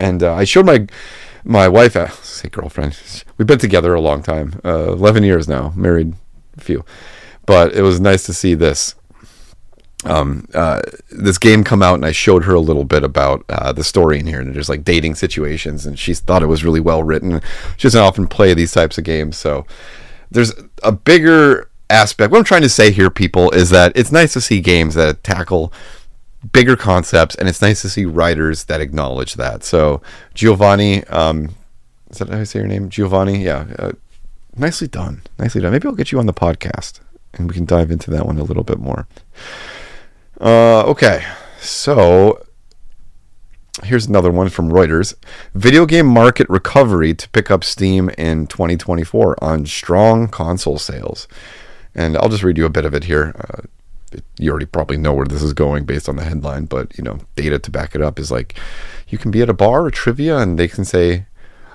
And 0.00 0.22
uh, 0.22 0.34
I 0.34 0.44
showed 0.44 0.66
my 0.66 0.86
my 1.44 1.68
wife, 1.68 1.96
uh, 1.96 2.08
say 2.22 2.48
girlfriend, 2.48 3.24
we've 3.36 3.48
been 3.48 3.58
together 3.58 3.94
a 3.94 4.00
long 4.00 4.22
time, 4.22 4.60
uh, 4.64 4.92
eleven 4.92 5.24
years 5.24 5.46
now, 5.46 5.72
married 5.76 6.14
a 6.56 6.60
few, 6.62 6.84
but 7.44 7.74
it 7.74 7.82
was 7.82 8.00
nice 8.00 8.24
to 8.26 8.32
see 8.32 8.54
this 8.54 8.94
um, 10.04 10.48
uh, 10.54 10.82
this 11.10 11.38
game 11.38 11.62
come 11.62 11.82
out 11.82 11.94
and 11.94 12.04
I 12.04 12.12
showed 12.12 12.44
her 12.44 12.54
a 12.54 12.60
little 12.60 12.84
bit 12.84 13.04
about 13.04 13.44
uh, 13.48 13.72
the 13.72 13.84
story 13.84 14.18
in 14.18 14.26
here 14.26 14.40
and 14.40 14.54
there's 14.54 14.68
like 14.68 14.84
dating 14.84 15.14
situations 15.14 15.86
and 15.86 15.98
she 15.98 16.14
thought 16.14 16.42
it 16.42 16.46
was 16.46 16.64
really 16.64 16.80
well 16.80 17.02
written. 17.02 17.40
She 17.76 17.86
doesn't 17.86 18.00
often 18.00 18.26
play 18.26 18.54
these 18.54 18.72
types 18.72 18.98
of 18.98 19.04
games, 19.04 19.36
so 19.36 19.66
there's 20.30 20.52
a 20.82 20.92
bigger 20.92 21.68
aspect. 21.88 22.32
What 22.32 22.38
I'm 22.38 22.44
trying 22.44 22.62
to 22.62 22.68
say 22.68 22.90
here, 22.90 23.10
people, 23.10 23.50
is 23.50 23.70
that 23.70 23.92
it's 23.94 24.10
nice 24.10 24.32
to 24.32 24.40
see 24.40 24.60
games 24.60 24.94
that 24.94 25.22
tackle 25.22 25.72
bigger 26.50 26.74
concepts 26.74 27.36
and 27.36 27.48
it's 27.48 27.62
nice 27.62 27.82
to 27.82 27.88
see 27.88 28.04
writers 28.04 28.64
that 28.64 28.80
acknowledge 28.80 29.34
that. 29.34 29.62
So 29.62 30.02
Giovanni, 30.34 31.04
um, 31.04 31.54
is 32.10 32.18
that 32.18 32.28
how 32.28 32.40
I 32.40 32.44
say 32.44 32.58
your 32.58 32.68
name? 32.68 32.88
Giovanni, 32.88 33.44
yeah. 33.44 33.66
Uh, 33.78 33.92
nicely 34.56 34.88
done. 34.88 35.22
Nicely 35.38 35.60
done. 35.60 35.70
Maybe 35.70 35.86
I'll 35.86 35.94
get 35.94 36.10
you 36.10 36.18
on 36.18 36.26
the 36.26 36.34
podcast 36.34 37.00
and 37.34 37.48
we 37.48 37.54
can 37.54 37.64
dive 37.64 37.90
into 37.90 38.10
that 38.10 38.26
one 38.26 38.38
a 38.38 38.44
little 38.44 38.64
bit 38.64 38.78
more. 38.78 39.06
Uh, 40.42 40.82
okay, 40.82 41.24
so 41.60 42.44
here's 43.84 44.06
another 44.06 44.32
one 44.32 44.48
from 44.48 44.70
Reuters. 44.70 45.14
Video 45.54 45.86
game 45.86 46.06
market 46.06 46.48
recovery 46.48 47.14
to 47.14 47.28
pick 47.28 47.48
up 47.48 47.62
steam 47.62 48.10
in 48.18 48.48
2024 48.48 49.42
on 49.42 49.66
strong 49.66 50.26
console 50.26 50.78
sales. 50.78 51.28
And 51.94 52.16
I'll 52.16 52.28
just 52.28 52.42
read 52.42 52.58
you 52.58 52.64
a 52.64 52.70
bit 52.70 52.84
of 52.84 52.92
it 52.92 53.04
here. 53.04 53.36
Uh, 53.38 54.18
you 54.36 54.50
already 54.50 54.66
probably 54.66 54.96
know 54.96 55.12
where 55.12 55.26
this 55.26 55.44
is 55.44 55.52
going 55.52 55.84
based 55.84 56.08
on 56.08 56.16
the 56.16 56.24
headline, 56.24 56.64
but 56.64 56.98
you 56.98 57.04
know, 57.04 57.20
data 57.36 57.60
to 57.60 57.70
back 57.70 57.94
it 57.94 58.02
up 58.02 58.18
is 58.18 58.32
like 58.32 58.58
you 59.08 59.18
can 59.18 59.30
be 59.30 59.42
at 59.42 59.48
a 59.48 59.54
bar 59.54 59.84
or 59.84 59.92
trivia 59.92 60.38
and 60.38 60.58
they 60.58 60.66
can 60.66 60.84
say, 60.84 61.26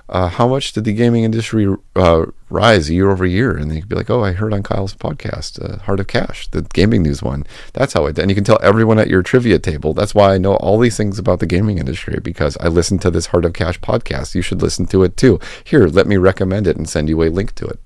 uh, 0.08 0.28
how 0.28 0.48
much 0.48 0.72
did 0.72 0.84
the 0.84 0.92
gaming 0.92 1.24
industry 1.24 1.74
uh, 1.94 2.26
rise 2.48 2.90
year 2.90 3.10
over 3.10 3.26
year? 3.26 3.56
And 3.56 3.70
they'd 3.70 3.88
be 3.88 3.94
like, 3.96 4.08
oh, 4.08 4.24
I 4.24 4.32
heard 4.32 4.54
on 4.54 4.62
Kyle's 4.62 4.94
podcast, 4.94 5.62
uh, 5.62 5.78
Heart 5.80 6.00
of 6.00 6.06
Cache, 6.06 6.48
the 6.48 6.62
gaming 6.62 7.02
news 7.02 7.22
one. 7.22 7.44
That's 7.74 7.92
how 7.92 8.06
it. 8.06 8.18
And 8.18 8.30
you 8.30 8.34
can 8.34 8.44
tell 8.44 8.58
everyone 8.62 8.98
at 8.98 9.08
your 9.08 9.22
trivia 9.22 9.58
table. 9.58 9.92
That's 9.92 10.14
why 10.14 10.34
I 10.34 10.38
know 10.38 10.56
all 10.56 10.78
these 10.78 10.96
things 10.96 11.18
about 11.18 11.40
the 11.40 11.46
gaming 11.46 11.78
industry 11.78 12.20
because 12.22 12.56
I 12.58 12.68
listened 12.68 13.02
to 13.02 13.10
this 13.10 13.26
Heart 13.26 13.44
of 13.44 13.52
Cache 13.52 13.80
podcast. 13.80 14.34
You 14.34 14.42
should 14.42 14.62
listen 14.62 14.86
to 14.86 15.02
it 15.02 15.16
too. 15.16 15.38
Here, 15.62 15.86
let 15.86 16.06
me 16.06 16.16
recommend 16.16 16.66
it 16.66 16.76
and 16.76 16.88
send 16.88 17.08
you 17.08 17.22
a 17.22 17.28
link 17.28 17.54
to 17.56 17.66
it. 17.66 17.80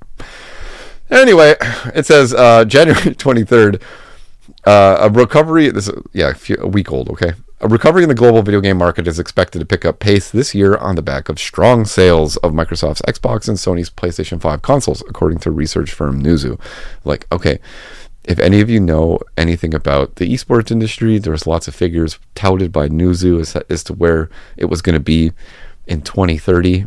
Anyway, 1.11 1.57
it 1.95 2.07
says 2.07 2.33
uh, 2.33 2.65
January 2.65 3.15
twenty 3.17 3.45
third. 3.45 3.83
Uh, 4.65 4.97
a 5.01 5.11
recovery. 5.11 5.71
This, 5.71 5.91
yeah, 6.13 6.31
a, 6.31 6.35
few, 6.35 6.57
a 6.61 6.67
week 6.67 6.91
old. 6.93 7.11
Okay, 7.11 7.33
a 7.63 7.69
recovery 7.69 8.03
in 8.03 8.09
the 8.09 8.15
global 8.15 8.43
video 8.43 8.61
game 8.61 8.79
market 8.79 9.07
is 9.07 9.21
expected 9.21 9.61
to 9.61 9.65
pick 9.65 9.85
up 9.85 10.01
pace 10.01 10.29
this 10.29 10.53
year 10.53 10.77
on 10.77 10.97
the 10.97 11.03
back 11.03 11.29
of 11.29 11.39
strong 11.39 11.85
sales 11.85 12.37
of 12.39 12.53
Microsoft's 12.53 13.03
Xbox 13.03 13.49
and 13.49 13.57
Sony's 13.57 13.89
PlayStation 13.89 14.41
5 14.41 14.63
consoles, 14.63 15.01
according 15.09 15.39
to 15.39 15.53
research 15.53 15.93
firm 15.93 16.21
Newzoo. 16.21 16.61
Like, 17.05 17.29
okay, 17.31 17.61
if 18.25 18.41
any 18.41 18.61
of 18.61 18.69
you 18.69 18.81
know 18.81 19.21
anything 19.37 19.75
about 19.75 20.17
the 20.17 20.33
esports 20.33 20.73
industry, 20.73 21.19
there's 21.19 21.47
lots 21.47 21.69
of 21.69 21.75
figures 21.75 22.19
touted 22.35 22.73
by 22.73 22.89
Newzoo 22.89 23.41
as, 23.41 23.55
as 23.71 23.85
to 23.85 23.93
where 23.93 24.29
it 24.57 24.65
was 24.65 24.83
going 24.83 24.95
to 24.95 25.01
be 25.01 25.31
in 25.87 26.03
2030. 26.03 26.87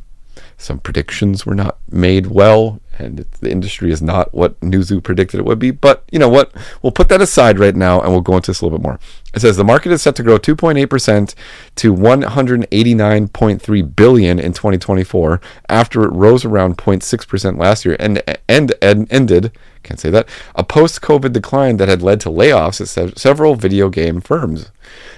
Some 0.58 0.80
predictions 0.80 1.46
were 1.46 1.56
not 1.56 1.78
made 1.90 2.28
well, 2.28 2.82
and 2.98 3.26
the 3.40 3.52
industry 3.52 3.92
is 3.92 4.02
not 4.02 4.34
what 4.34 4.60
Newzoo 4.62 5.04
predicted 5.04 5.40
it 5.40 5.46
would 5.46 5.60
be. 5.60 5.72
But 5.72 6.04
you 6.12 6.20
know 6.20 6.30
what? 6.30 6.52
We'll 6.82 6.92
put 6.92 7.10
that 7.10 7.22
aside 7.22 7.60
right 7.60 7.76
now, 7.76 8.02
and 8.02 8.12
we'll 8.12 8.22
go 8.22 8.36
into 8.36 8.52
this 8.52 8.62
a 8.62 8.66
little 8.66 8.78
bit 8.78 8.84
more. 8.84 9.00
It 9.34 9.42
says 9.42 9.58
the 9.58 9.64
market 9.64 9.92
is 9.92 10.02
set 10.02 10.16
to 10.16 10.24
grow 10.24 10.38
2.8% 10.38 11.36
to 11.76 11.94
189.3 11.94 13.96
billion 13.96 14.40
in 14.40 14.54
2024, 14.54 15.42
after 15.70 16.04
it 16.04 16.12
rose 16.12 16.46
around 16.46 16.78
0.6% 16.78 17.60
last 17.60 17.86
year 17.86 17.98
and, 18.00 18.22
and, 18.48 18.74
and 18.82 19.12
ended 19.12 19.52
can't 19.86 20.00
say 20.00 20.10
that 20.10 20.28
a 20.56 20.64
post-COVID 20.64 21.32
decline 21.32 21.78
that 21.78 21.88
had 21.88 22.02
led 22.02 22.20
to 22.22 22.30
layoffs 22.30 22.82
at 22.82 23.18
several 23.18 23.56
video 23.56 23.88
game 23.88 24.20
firms. 24.20 24.72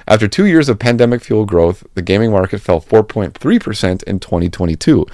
After 0.07 0.27
two 0.27 0.45
years 0.45 0.69
of 0.69 0.77
pandemic-fueled 0.77 1.47
growth, 1.47 1.85
the 1.95 2.01
gaming 2.01 2.31
market 2.31 2.59
fell 2.59 2.81
4.3% 2.81 4.03
in 4.03 4.19
2022, 4.19 5.05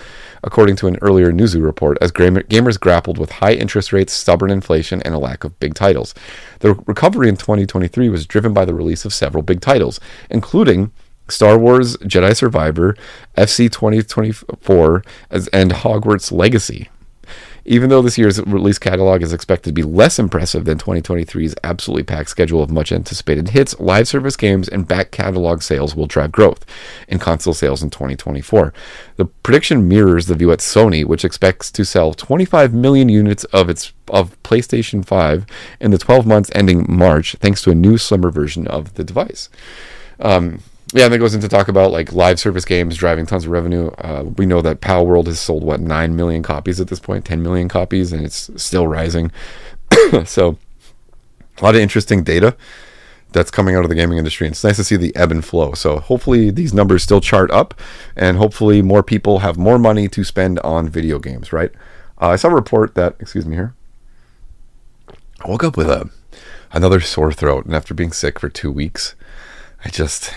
according 0.43 0.75
to 0.77 0.87
an 0.87 0.97
earlier 1.01 1.31
Newzoo 1.31 1.63
report, 1.63 1.97
as 2.01 2.11
gamers 2.11 2.79
grappled 2.79 3.17
with 3.17 3.31
high 3.31 3.53
interest 3.53 3.93
rates, 3.93 4.13
stubborn 4.13 4.51
inflation, 4.51 5.01
and 5.03 5.15
a 5.15 5.19
lack 5.19 5.43
of 5.43 5.59
big 5.59 5.73
titles. 5.73 6.13
The 6.59 6.73
recovery 6.85 7.29
in 7.29 7.37
2023 7.37 8.09
was 8.09 8.25
driven 8.25 8.53
by 8.53 8.65
the 8.65 8.73
release 8.73 9.05
of 9.05 9.13
several 9.13 9.43
big 9.43 9.61
titles, 9.61 9.99
including 10.29 10.91
Star 11.29 11.57
Wars 11.57 11.95
Jedi 11.97 12.35
Survivor, 12.35 12.97
FC 13.37 13.71
2024, 13.71 15.03
and 15.31 15.71
Hogwarts 15.71 16.31
Legacy. 16.31 16.89
Even 17.65 17.89
though 17.89 18.01
this 18.01 18.17
year's 18.17 18.41
release 18.41 18.77
catalog 18.77 19.21
is 19.21 19.31
expected 19.31 19.69
to 19.69 19.73
be 19.73 19.83
less 19.83 20.19
impressive 20.19 20.65
than 20.65 20.77
2023's 20.77 21.55
absolutely 21.63 22.03
packed 22.03 22.29
schedule 22.29 22.61
of 22.61 22.69
much 22.69 22.91
anticipated 22.91 23.49
hits, 23.49 23.79
live 23.79 24.07
service 24.07 24.35
games 24.35 24.67
and 24.67 24.87
back 24.87 25.11
catalog 25.11 25.61
sales 25.61 25.95
will 25.95 26.05
drive 26.05 26.31
growth 26.31 26.65
in 27.07 27.19
console 27.19 27.53
sales 27.53 27.81
in 27.81 27.89
2024. 27.89 28.73
The 29.15 29.25
prediction 29.25 29.87
mirrors 29.87 30.25
the 30.25 30.35
view 30.35 30.51
at 30.51 30.59
Sony, 30.59 31.05
which 31.05 31.23
expects 31.23 31.71
to 31.71 31.85
sell 31.85 32.13
25 32.13 32.73
million 32.73 33.07
units 33.07 33.45
of 33.45 33.69
its 33.69 33.93
of 34.09 34.41
PlayStation 34.43 35.05
5 35.05 35.45
in 35.79 35.91
the 35.91 35.97
12 35.97 36.27
months 36.27 36.51
ending 36.53 36.85
March, 36.89 37.35
thanks 37.39 37.61
to 37.61 37.71
a 37.71 37.75
new 37.75 37.97
slimmer 37.97 38.29
version 38.29 38.67
of 38.67 38.93
the 38.95 39.03
device. 39.03 39.49
Um, 40.19 40.59
yeah, 40.93 41.05
and 41.05 41.13
it 41.13 41.17
goes 41.17 41.33
into 41.33 41.49
talk 41.49 41.67
about 41.67 41.91
like 41.91 42.13
live 42.13 42.39
service 42.39 42.65
games 42.65 42.95
driving 42.95 43.25
tons 43.25 43.45
of 43.45 43.51
revenue. 43.51 43.87
Uh, 43.97 44.25
we 44.37 44.45
know 44.45 44.61
that 44.61 44.79
Palworld 44.79 45.25
has 45.25 45.39
sold 45.39 45.63
what 45.63 45.79
nine 45.79 46.15
million 46.15 46.43
copies 46.43 46.79
at 46.79 46.87
this 46.87 46.99
point, 46.99 47.25
ten 47.25 47.41
million 47.41 47.67
copies, 47.67 48.13
and 48.13 48.23
it's 48.23 48.49
still 48.61 48.87
rising. 48.87 49.31
so, 50.25 50.57
a 51.57 51.63
lot 51.63 51.75
of 51.75 51.81
interesting 51.81 52.23
data 52.23 52.55
that's 53.31 53.49
coming 53.51 53.75
out 53.75 53.83
of 53.83 53.89
the 53.89 53.95
gaming 53.95 54.19
industry. 54.19 54.47
And 54.47 54.53
it's 54.53 54.63
nice 54.63 54.77
to 54.77 54.83
see 54.83 54.95
the 54.95 55.15
ebb 55.15 55.31
and 55.31 55.43
flow. 55.43 55.73
So 55.73 55.99
hopefully 55.99 56.51
these 56.51 56.73
numbers 56.73 57.01
still 57.01 57.19
chart 57.19 57.49
up, 57.51 57.73
and 58.15 58.37
hopefully 58.37 58.81
more 58.81 59.03
people 59.03 59.39
have 59.39 59.57
more 59.57 59.79
money 59.79 60.07
to 60.07 60.23
spend 60.23 60.59
on 60.59 60.87
video 60.87 61.19
games. 61.19 61.51
Right? 61.51 61.71
Uh, 62.21 62.29
I 62.29 62.35
saw 62.35 62.49
a 62.49 62.55
report 62.55 62.95
that 62.95 63.15
excuse 63.19 63.45
me 63.45 63.55
here. 63.55 63.73
I 65.41 65.49
woke 65.49 65.63
up 65.63 65.75
with 65.75 65.89
a 65.89 66.09
another 66.71 67.01
sore 67.01 67.33
throat, 67.33 67.65
and 67.65 67.75
after 67.75 67.93
being 67.93 68.11
sick 68.11 68.39
for 68.39 68.49
two 68.49 68.71
weeks, 68.71 69.15
I 69.83 69.89
just 69.89 70.33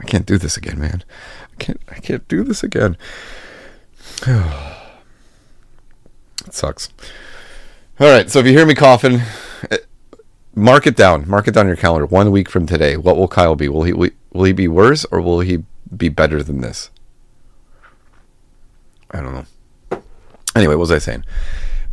I 0.00 0.04
can't 0.04 0.26
do 0.26 0.38
this 0.38 0.56
again, 0.56 0.78
man. 0.78 1.04
I 1.52 1.56
can't 1.56 1.80
I 1.88 1.94
can't 1.96 2.26
do 2.28 2.42
this 2.44 2.62
again. 2.62 2.96
it 4.26 4.34
sucks. 6.50 6.90
All 8.00 8.08
right, 8.08 8.30
so 8.30 8.40
if 8.40 8.46
you 8.46 8.52
hear 8.52 8.66
me 8.66 8.74
coughing, 8.74 9.20
eh, 9.70 9.78
mark 10.54 10.86
it 10.86 10.96
down. 10.96 11.28
Mark 11.28 11.46
it 11.46 11.54
down 11.54 11.66
your 11.68 11.76
calendar. 11.76 12.06
One 12.06 12.30
week 12.30 12.48
from 12.48 12.66
today, 12.66 12.96
what 12.96 13.16
will 13.16 13.28
Kyle 13.28 13.54
be? 13.54 13.68
Will 13.68 13.84
he 13.84 13.92
will 13.92 14.44
he 14.44 14.52
be 14.52 14.68
worse 14.68 15.04
or 15.06 15.20
will 15.20 15.40
he 15.40 15.64
be 15.96 16.08
better 16.08 16.42
than 16.42 16.60
this? 16.60 16.90
I 19.12 19.20
don't 19.20 19.34
know. 19.34 20.02
Anyway, 20.56 20.74
what 20.74 20.80
was 20.80 20.92
I 20.92 20.98
saying? 20.98 21.24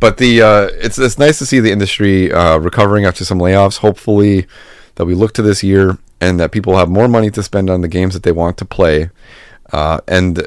But 0.00 0.16
the 0.16 0.42
uh, 0.42 0.68
it's 0.72 0.98
it's 0.98 1.18
nice 1.18 1.38
to 1.38 1.46
see 1.46 1.60
the 1.60 1.70
industry 1.70 2.32
uh, 2.32 2.58
recovering 2.58 3.04
after 3.04 3.24
some 3.24 3.38
layoffs. 3.38 3.78
Hopefully, 3.78 4.48
that 4.96 5.06
we 5.06 5.14
look 5.14 5.32
to 5.34 5.42
this 5.42 5.62
year 5.62 5.98
and 6.20 6.38
that 6.38 6.52
people 6.52 6.76
have 6.76 6.88
more 6.88 7.08
money 7.08 7.30
to 7.30 7.42
spend 7.42 7.68
on 7.68 7.80
the 7.80 7.88
games 7.88 8.14
that 8.14 8.22
they 8.22 8.32
want 8.32 8.56
to 8.58 8.64
play 8.64 9.10
uh, 9.72 10.00
and 10.06 10.46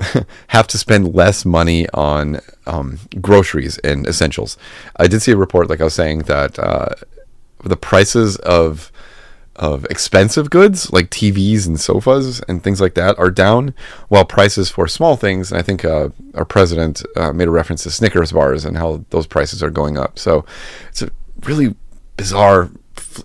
have 0.48 0.66
to 0.68 0.78
spend 0.78 1.14
less 1.14 1.44
money 1.44 1.88
on 1.90 2.40
um, 2.66 2.98
groceries 3.20 3.78
and 3.78 4.06
essentials. 4.06 4.56
I 4.96 5.08
did 5.08 5.22
see 5.22 5.32
a 5.32 5.36
report, 5.36 5.68
like 5.68 5.80
I 5.80 5.84
was 5.84 5.94
saying, 5.94 6.20
that 6.20 6.58
uh, 6.58 6.90
the 7.64 7.76
prices 7.76 8.36
of 8.38 8.92
of 9.56 9.84
expensive 9.86 10.50
goods 10.50 10.92
like 10.92 11.10
TVs 11.10 11.66
and 11.66 11.80
sofas 11.80 12.40
and 12.46 12.62
things 12.62 12.80
like 12.80 12.94
that 12.94 13.18
are 13.18 13.30
down, 13.30 13.74
while 14.06 14.24
prices 14.24 14.70
for 14.70 14.86
small 14.86 15.16
things, 15.16 15.50
and 15.50 15.58
I 15.58 15.62
think 15.62 15.84
uh, 15.84 16.10
our 16.34 16.44
president 16.44 17.02
uh, 17.16 17.32
made 17.32 17.48
a 17.48 17.50
reference 17.50 17.82
to 17.82 17.90
Snickers 17.90 18.30
bars 18.30 18.64
and 18.64 18.76
how 18.76 19.04
those 19.10 19.26
prices 19.26 19.60
are 19.60 19.70
going 19.70 19.98
up. 19.98 20.16
So 20.16 20.44
it's 20.90 21.02
a 21.02 21.10
really 21.42 21.74
bizarre 22.16 22.70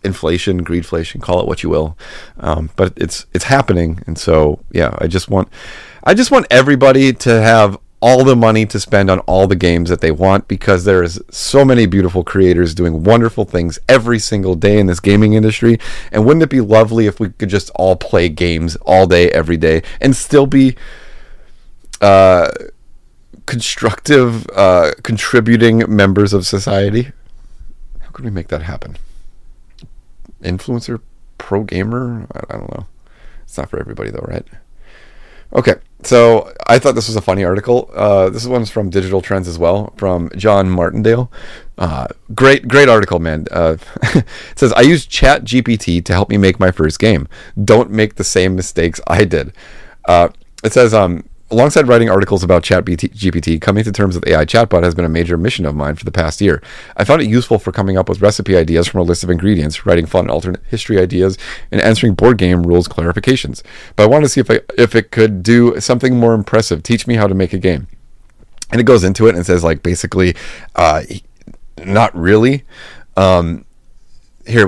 inflation, 0.04 0.64
greedflation, 0.64 1.22
call 1.22 1.40
it 1.40 1.48
what 1.48 1.64
you 1.64 1.70
will, 1.70 1.98
um, 2.40 2.70
but 2.76 2.94
it's 2.96 3.26
it's 3.34 3.46
happening, 3.46 4.02
and 4.08 4.18
so 4.18 4.60
yeah, 4.72 4.96
I 5.00 5.08
just 5.08 5.30
want 5.30 5.50
I 6.04 6.14
just 6.14 6.32
want 6.32 6.48
everybody 6.50 7.14
to 7.14 7.42
have 7.42 7.78
all 8.04 8.26
the 8.26 8.36
money 8.36 8.66
to 8.66 8.82
spend 8.82 9.10
on 9.10 9.20
all 9.20 9.48
the 9.48 9.56
games 9.56 9.90
that 9.90 10.02
they 10.02 10.12
want 10.12 10.46
because 10.50 10.84
there 10.84 11.02
is 11.02 11.22
so 11.32 11.64
many 11.64 11.86
beautiful 11.86 12.22
creators 12.22 12.76
doing 12.76 13.02
wonderful 13.02 13.46
things 13.46 13.80
every 13.88 14.20
single 14.20 14.56
day 14.56 14.78
in 14.78 14.88
this 14.88 15.00
gaming 15.00 15.32
industry. 15.36 15.80
And 16.12 16.26
wouldn't 16.26 16.44
it 16.44 16.50
be 16.50 16.60
lovely 16.60 17.08
if 17.08 17.22
we 17.22 17.30
could 17.30 17.48
just 17.48 17.70
all 17.76 17.96
play 17.96 18.28
games 18.28 18.76
all 18.86 19.08
day 19.08 19.32
every 19.32 19.56
day 19.56 19.84
and 20.02 20.14
still 20.18 20.46
be 20.46 20.76
uh, 22.02 22.52
constructive 23.46 24.50
uh, 24.50 24.92
contributing 25.04 25.86
members 25.88 26.34
of 26.34 26.46
society? 26.46 27.14
How 28.02 28.10
could 28.12 28.26
we 28.26 28.32
make 28.32 28.50
that 28.50 28.64
happen 28.64 28.98
influencer 30.44 31.02
pro 31.38 31.64
gamer. 31.64 32.28
I, 32.34 32.54
I 32.54 32.58
don't 32.58 32.72
know. 32.72 32.88
It's 33.44 33.58
not 33.58 33.70
for 33.70 33.80
everybody 33.80 34.12
though, 34.12 34.26
right? 34.28 34.46
Okay, 35.56 35.76
so 36.02 36.52
I 36.66 36.80
thought 36.80 36.96
this 36.96 37.08
was 37.08 37.16
a 37.16 37.22
funny 37.22 37.44
article. 37.44 37.92
Uh, 37.94 38.30
this 38.30 38.48
one's 38.48 38.72
from 38.72 38.90
Digital 38.90 39.22
Trends 39.22 39.48
as 39.48 39.60
well, 39.60 39.94
from 39.98 40.32
John 40.36 40.68
Martindale. 40.68 41.32
Uh, 41.78 42.08
great, 42.34 42.68
great 42.68 42.90
article, 42.90 43.20
man. 43.20 43.46
Uh, 43.52 43.78
it 44.02 44.26
says 44.56 44.74
I 44.74 44.82
used 44.82 45.12
Chat 45.12 45.44
GPT 45.44 46.04
to 46.06 46.14
help 46.14 46.30
me 46.30 46.38
make 46.38 46.60
my 46.60 46.72
first 46.72 46.98
game. 46.98 47.28
Don't 47.64 47.92
make 47.92 48.16
the 48.16 48.24
same 48.24 48.56
mistakes 48.56 49.00
I 49.06 49.26
did. 49.26 49.54
Uh, 50.06 50.30
it 50.64 50.74
says 50.74 50.92
um, 50.94 51.24
Alongside 51.54 51.88
writing 51.88 52.10
articles 52.10 52.42
about 52.44 52.64
ChatGPT, 52.64 53.62
coming 53.62 53.84
to 53.84 53.92
terms 53.92 54.16
with 54.16 54.28
AI 54.28 54.44
chatbot 54.44 54.82
has 54.82 54.96
been 54.96 55.06
a 55.06 55.10
major 55.10 55.38
mission 55.38 55.68
of 55.68 55.76
mine 55.76 55.94
for 55.94 56.04
the 56.04 56.12
past 56.12 56.42
year. 56.42 56.64
I 56.98 57.04
found 57.04 57.22
it 57.22 57.30
useful 57.30 57.60
for 57.60 57.72
coming 57.72 57.96
up 57.96 58.10
with 58.10 58.24
recipe 58.24 58.58
ideas 58.58 58.88
from 58.88 59.02
a 59.02 59.04
list 59.04 59.24
of 59.24 59.30
ingredients, 59.30 59.86
writing 59.86 60.08
fun 60.08 60.32
alternate 60.32 60.64
history 60.66 61.00
ideas, 61.00 61.38
and 61.70 61.80
answering 61.80 62.16
board 62.16 62.40
game 62.40 62.64
rules 62.64 62.88
clarifications. 62.88 63.62
But 63.96 64.06
I 64.06 64.08
wanted 64.08 64.24
to 64.26 64.30
see 64.30 64.42
if 64.42 64.50
I, 64.50 64.62
if 64.80 64.96
it 64.96 65.12
could 65.12 65.44
do 65.44 65.80
something 65.80 66.18
more 66.18 66.34
impressive, 66.34 66.82
teach 66.82 67.06
me 67.06 67.18
how 67.18 67.28
to 67.28 67.36
make 67.36 67.54
a 67.54 67.60
game. 67.60 67.86
and 68.72 68.82
it 68.82 68.86
goes 68.86 69.04
into 69.04 69.28
it 69.28 69.36
and 69.36 69.46
says 69.46 69.64
like 69.64 69.84
basically, 69.84 70.36
uh, 70.76 71.04
not 71.86 72.16
really. 72.18 72.64
Um, 73.16 73.66
here, 74.48 74.68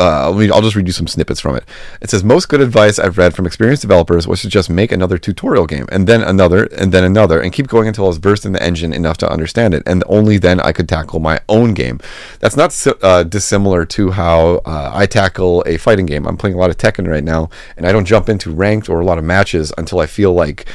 uh, 0.00 0.32
me, 0.32 0.50
I'll 0.50 0.62
just 0.62 0.74
read 0.74 0.86
you 0.86 0.92
some 0.92 1.06
snippets 1.06 1.40
from 1.40 1.56
it. 1.56 1.64
It 2.00 2.10
says 2.10 2.24
most 2.24 2.48
good 2.48 2.60
advice 2.60 2.98
I've 2.98 3.18
read 3.18 3.34
from 3.34 3.46
experienced 3.46 3.82
developers 3.82 4.26
was 4.26 4.40
to 4.42 4.48
just 4.48 4.70
make 4.70 4.90
another 4.90 5.18
tutorial 5.18 5.66
game, 5.66 5.86
and 5.92 6.06
then 6.06 6.22
another, 6.22 6.64
and 6.76 6.90
then 6.90 7.04
another, 7.04 7.40
and 7.40 7.52
keep 7.52 7.68
going 7.68 7.86
until 7.86 8.06
I 8.06 8.08
was 8.08 8.16
versed 8.16 8.46
in 8.46 8.52
the 8.52 8.62
engine 8.62 8.92
enough 8.92 9.18
to 9.18 9.30
understand 9.30 9.74
it, 9.74 9.82
and 9.86 10.02
only 10.06 10.38
then 10.38 10.58
I 10.58 10.72
could 10.72 10.88
tackle 10.88 11.20
my 11.20 11.40
own 11.48 11.74
game. 11.74 12.00
That's 12.40 12.56
not 12.56 12.74
uh, 13.02 13.24
dissimilar 13.24 13.84
to 13.86 14.12
how 14.12 14.62
uh, 14.64 14.90
I 14.94 15.06
tackle 15.06 15.62
a 15.66 15.76
fighting 15.76 16.06
game. 16.06 16.26
I'm 16.26 16.38
playing 16.38 16.56
a 16.56 16.58
lot 16.58 16.70
of 16.70 16.78
Tekken 16.78 17.06
right 17.06 17.24
now, 17.24 17.50
and 17.76 17.86
I 17.86 17.92
don't 17.92 18.06
jump 18.06 18.28
into 18.28 18.50
ranked 18.50 18.88
or 18.88 19.00
a 19.00 19.04
lot 19.04 19.18
of 19.18 19.24
matches 19.24 19.72
until 19.76 20.00
I 20.00 20.06
feel 20.06 20.32
like 20.32 20.66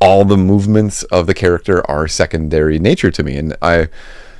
all 0.00 0.24
the 0.24 0.36
movements 0.36 1.02
of 1.04 1.26
the 1.26 1.34
character 1.34 1.88
are 1.90 2.08
secondary 2.08 2.78
nature 2.78 3.10
to 3.10 3.22
me, 3.22 3.36
and 3.36 3.54
I 3.60 3.88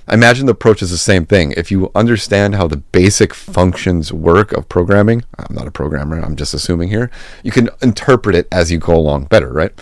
I 0.07 0.15
imagine 0.15 0.47
the 0.47 0.53
approach 0.53 0.83
is 0.83 0.91
the 0.91 0.99
same 0.99 1.25
thing. 1.25 1.53
If 1.57 1.71
you 1.71 1.91
understand 1.95 2.55
how 2.55 2.67
the 2.67 2.77
basic 2.77 3.33
functions 3.33 4.13
work 4.13 4.53
of 4.53 4.69
programming, 4.69 5.25
I'm 5.39 5.55
not 5.55 5.67
a 5.67 5.71
programmer, 5.71 6.21
I'm 6.21 6.37
just 6.37 6.53
assuming 6.53 6.91
here, 6.91 7.11
you 7.43 7.51
can 7.51 7.71
interpret 7.81 8.37
it 8.37 8.47
as 8.53 8.71
you 8.71 8.79
go 8.79 8.95
along 8.95 9.27
better, 9.27 9.53
right? 9.53 9.73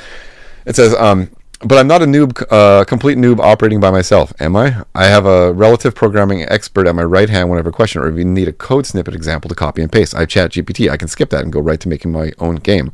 It 0.64 0.76
says, 0.76 0.95
um, 0.95 1.31
but 1.64 1.79
I'm 1.79 1.87
not 1.87 2.02
a 2.02 2.07
noob, 2.07 2.43
uh, 2.50 2.85
complete 2.85 3.19
noob 3.19 3.38
operating 3.41 3.81
by 3.81 3.91
myself, 3.91 4.33
am 4.41 4.57
I? 4.57 4.83
I 4.95 5.07
have 5.07 5.26
a 5.26 5.52
relative 5.52 5.95
programming 5.95 6.43
expert 6.49 6.87
at 6.87 6.95
my 6.95 7.05
right 7.05 7.29
hand 7.29 7.50
whenever 7.50 7.71
a 7.71 7.73
question 7.73 8.02
or 8.02 8.09
if 8.09 8.17
you 8.17 8.25
need 8.25 8.49
a 8.49 8.52
code 8.52 8.87
snippet 8.87 9.14
example 9.14 9.49
to 9.49 9.55
copy 9.55 9.83
and 9.83 9.91
paste. 9.91 10.14
I 10.14 10.26
chat 10.26 10.52
GPT. 10.52 10.91
I 10.91 10.97
can 10.97 11.09
skip 11.09 11.31
that 11.31 11.43
and 11.43 11.52
go 11.52 11.61
right 11.61 11.79
to 11.81 11.88
making 11.88 12.12
my 12.12 12.33
own 12.38 12.57
game. 12.57 12.93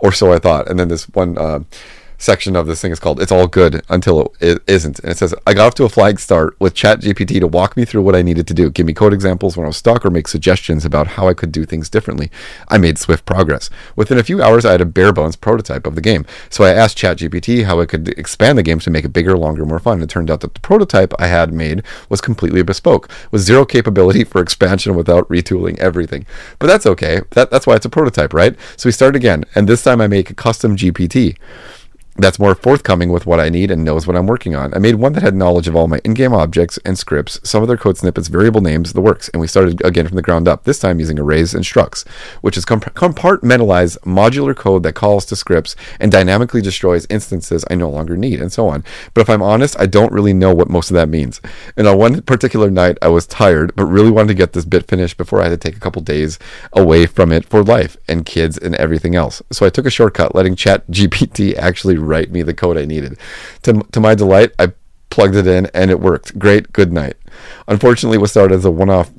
Or 0.00 0.12
so 0.12 0.32
I 0.32 0.38
thought. 0.38 0.68
And 0.68 0.78
then 0.78 0.88
this 0.88 1.04
one 1.10 1.38
uh, 1.38 1.60
section 2.18 2.56
of 2.56 2.66
this 2.66 2.82
thing 2.82 2.92
is 2.92 3.00
called 3.00 3.22
"It's 3.22 3.32
All 3.32 3.46
Good 3.46 3.82
Until 3.88 4.34
It 4.40 4.62
Isn't," 4.66 4.98
and 4.98 5.10
it 5.10 5.18
says, 5.18 5.34
"I 5.46 5.54
got 5.54 5.68
off 5.68 5.74
to 5.76 5.84
a 5.84 5.88
flag 5.88 6.18
start 6.20 6.56
with 6.58 6.74
ChatGPT 6.74 7.40
to 7.40 7.46
walk 7.46 7.76
me 7.76 7.84
through 7.84 8.02
what 8.02 8.16
I 8.16 8.22
needed 8.22 8.46
to 8.48 8.54
do, 8.54 8.70
give 8.70 8.86
me 8.86 8.92
code 8.92 9.14
examples 9.14 9.56
when 9.56 9.64
I 9.64 9.68
was 9.68 9.76
stuck, 9.76 10.04
or 10.04 10.10
make 10.10 10.28
suggestions 10.28 10.84
about 10.84 11.06
how 11.08 11.28
I 11.28 11.34
could 11.34 11.52
do 11.52 11.64
things 11.64 11.88
differently. 11.88 12.30
I 12.68 12.78
made 12.78 12.98
swift 12.98 13.24
progress. 13.24 13.70
Within 13.96 14.18
a 14.18 14.24
few 14.24 14.42
hours, 14.42 14.64
I 14.64 14.72
had 14.72 14.80
a 14.80 14.86
bare 14.86 15.12
bones 15.12 15.36
prototype 15.36 15.86
of 15.86 15.94
the 15.94 16.00
game. 16.00 16.26
So 16.50 16.64
I 16.64 16.72
asked 16.72 16.98
ChatGPT 16.98 17.64
how 17.64 17.80
I 17.80 17.86
could 17.86 18.08
expand 18.18 18.58
the 18.58 18.62
game 18.62 18.80
to 18.80 18.90
make 18.90 19.04
it 19.04 19.12
bigger, 19.12 19.36
longer, 19.38 19.64
more 19.64 19.78
fun. 19.78 20.02
It 20.02 20.10
turned 20.10 20.30
out 20.30 20.40
that 20.40 20.54
the 20.54 20.60
prototype 20.60 21.14
I 21.18 21.28
had 21.28 21.52
made 21.52 21.82
was 22.08 22.20
completely 22.20 22.62
bespoke, 22.62 23.08
with 23.30 23.42
zero 23.42 23.64
capability 23.64 24.24
for 24.24 24.40
expansion 24.40 24.96
without 24.96 25.28
retooling 25.28 25.78
everything. 25.78 26.26
But 26.58 26.66
that's 26.66 26.86
okay. 26.86 27.20
That, 27.30 27.50
that's 27.50 27.66
why 27.66 27.76
it's 27.76 27.86
a 27.86 27.90
prototype, 27.90 28.32
right? 28.34 28.56
So 28.76 28.88
we 28.88 28.92
start 28.92 29.14
again, 29.14 29.44
and 29.54 29.68
this 29.68 29.82
time 29.82 30.00
I 30.00 30.06
make 30.08 30.30
a 30.30 30.34
custom 30.34 30.76
GPT." 30.76 31.36
That's 32.18 32.38
more 32.38 32.54
forthcoming 32.54 33.10
with 33.10 33.26
what 33.26 33.38
I 33.38 33.48
need 33.48 33.70
and 33.70 33.84
knows 33.84 34.06
what 34.06 34.16
I'm 34.16 34.26
working 34.26 34.56
on. 34.56 34.74
I 34.74 34.78
made 34.78 34.96
one 34.96 35.12
that 35.12 35.22
had 35.22 35.36
knowledge 35.36 35.68
of 35.68 35.76
all 35.76 35.86
my 35.86 36.00
in-game 36.04 36.34
objects 36.34 36.78
and 36.84 36.98
scripts, 36.98 37.40
some 37.48 37.62
of 37.62 37.68
their 37.68 37.76
code 37.76 37.96
snippets, 37.96 38.26
variable 38.26 38.60
names, 38.60 38.92
the 38.92 39.00
works, 39.00 39.28
and 39.28 39.40
we 39.40 39.46
started 39.46 39.84
again 39.84 40.06
from 40.06 40.16
the 40.16 40.22
ground 40.22 40.48
up, 40.48 40.64
this 40.64 40.80
time 40.80 40.98
using 40.98 41.18
arrays 41.18 41.54
and 41.54 41.64
structs, 41.64 42.06
which 42.40 42.56
is 42.56 42.64
comp- 42.64 42.94
compartmentalized 42.94 43.98
modular 43.98 44.54
code 44.54 44.82
that 44.82 44.94
calls 44.94 45.24
to 45.26 45.36
scripts 45.36 45.76
and 46.00 46.10
dynamically 46.10 46.60
destroys 46.60 47.06
instances 47.08 47.64
I 47.70 47.76
no 47.76 47.88
longer 47.88 48.16
need, 48.16 48.40
and 48.40 48.52
so 48.52 48.68
on. 48.68 48.82
But 49.14 49.20
if 49.20 49.30
I'm 49.30 49.42
honest, 49.42 49.78
I 49.78 49.86
don't 49.86 50.12
really 50.12 50.32
know 50.32 50.52
what 50.52 50.68
most 50.68 50.90
of 50.90 50.94
that 50.94 51.08
means. 51.08 51.40
And 51.76 51.86
on 51.86 51.98
one 51.98 52.22
particular 52.22 52.70
night, 52.70 52.98
I 53.00 53.08
was 53.08 53.26
tired, 53.26 53.76
but 53.76 53.86
really 53.86 54.10
wanted 54.10 54.28
to 54.28 54.34
get 54.34 54.54
this 54.54 54.64
bit 54.64 54.88
finished 54.88 55.16
before 55.16 55.40
I 55.40 55.44
had 55.44 55.60
to 55.60 55.68
take 55.68 55.76
a 55.76 55.80
couple 55.80 56.02
days 56.02 56.38
away 56.72 57.06
from 57.06 57.30
it 57.30 57.44
for 57.44 57.62
life 57.62 57.96
and 58.08 58.26
kids 58.26 58.58
and 58.58 58.74
everything 58.74 59.14
else. 59.14 59.40
So 59.52 59.64
I 59.64 59.70
took 59.70 59.86
a 59.86 59.90
shortcut, 59.90 60.34
letting 60.34 60.56
Chat 60.56 60.86
GPT 60.88 61.56
actually 61.56 61.96
write 62.08 62.30
me 62.30 62.42
the 62.42 62.54
code 62.54 62.76
I 62.78 62.84
needed. 62.84 63.18
To, 63.62 63.82
to 63.92 64.00
my 64.00 64.14
delight, 64.14 64.52
I 64.58 64.72
plugged 65.10 65.36
it 65.36 65.46
in 65.46 65.66
and 65.74 65.90
it 65.90 66.00
worked. 66.00 66.38
Great, 66.38 66.72
good 66.72 66.92
night. 66.92 67.16
Unfortunately, 67.66 68.18
what 68.18 68.30
started 68.30 68.56
as 68.56 68.64
a 68.64 68.70
one 68.70 68.90
off 68.90 69.10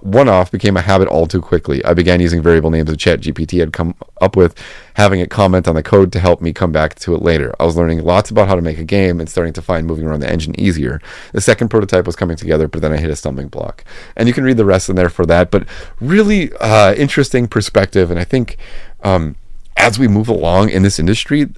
one 0.00 0.28
off 0.28 0.50
became 0.50 0.76
a 0.76 0.80
habit 0.80 1.08
all 1.08 1.26
too 1.26 1.40
quickly. 1.40 1.84
I 1.84 1.94
began 1.94 2.20
using 2.20 2.42
variable 2.42 2.70
names 2.70 2.90
of 2.90 2.98
Chat 2.98 3.20
GPT 3.20 3.58
had 3.58 3.72
come 3.72 3.94
up 4.20 4.36
with, 4.36 4.54
having 4.94 5.20
it 5.20 5.30
comment 5.30 5.66
on 5.66 5.74
the 5.74 5.82
code 5.82 6.12
to 6.12 6.20
help 6.20 6.40
me 6.40 6.52
come 6.52 6.72
back 6.72 6.94
to 7.00 7.14
it 7.14 7.22
later. 7.22 7.54
I 7.58 7.64
was 7.64 7.76
learning 7.76 8.04
lots 8.04 8.30
about 8.30 8.48
how 8.48 8.54
to 8.54 8.62
make 8.62 8.78
a 8.78 8.84
game 8.84 9.20
and 9.20 9.28
starting 9.28 9.52
to 9.54 9.62
find 9.62 9.86
moving 9.86 10.06
around 10.06 10.20
the 10.20 10.30
engine 10.30 10.58
easier. 10.58 11.00
The 11.32 11.40
second 11.40 11.68
prototype 11.68 12.06
was 12.06 12.16
coming 12.16 12.36
together, 12.36 12.68
but 12.68 12.82
then 12.82 12.92
I 12.92 12.98
hit 12.98 13.10
a 13.10 13.16
stumbling 13.16 13.48
block. 13.48 13.84
And 14.16 14.28
you 14.28 14.34
can 14.34 14.44
read 14.44 14.56
the 14.56 14.64
rest 14.64 14.88
in 14.88 14.96
there 14.96 15.10
for 15.10 15.26
that. 15.26 15.50
But 15.50 15.66
really 16.00 16.52
uh, 16.54 16.94
interesting 16.94 17.48
perspective. 17.48 18.10
And 18.10 18.20
I 18.20 18.24
think 18.24 18.56
um, 19.02 19.36
as 19.76 19.98
we 19.98 20.08
move 20.08 20.28
along 20.28 20.70
in 20.70 20.82
this 20.82 20.98
industry, 20.98 21.48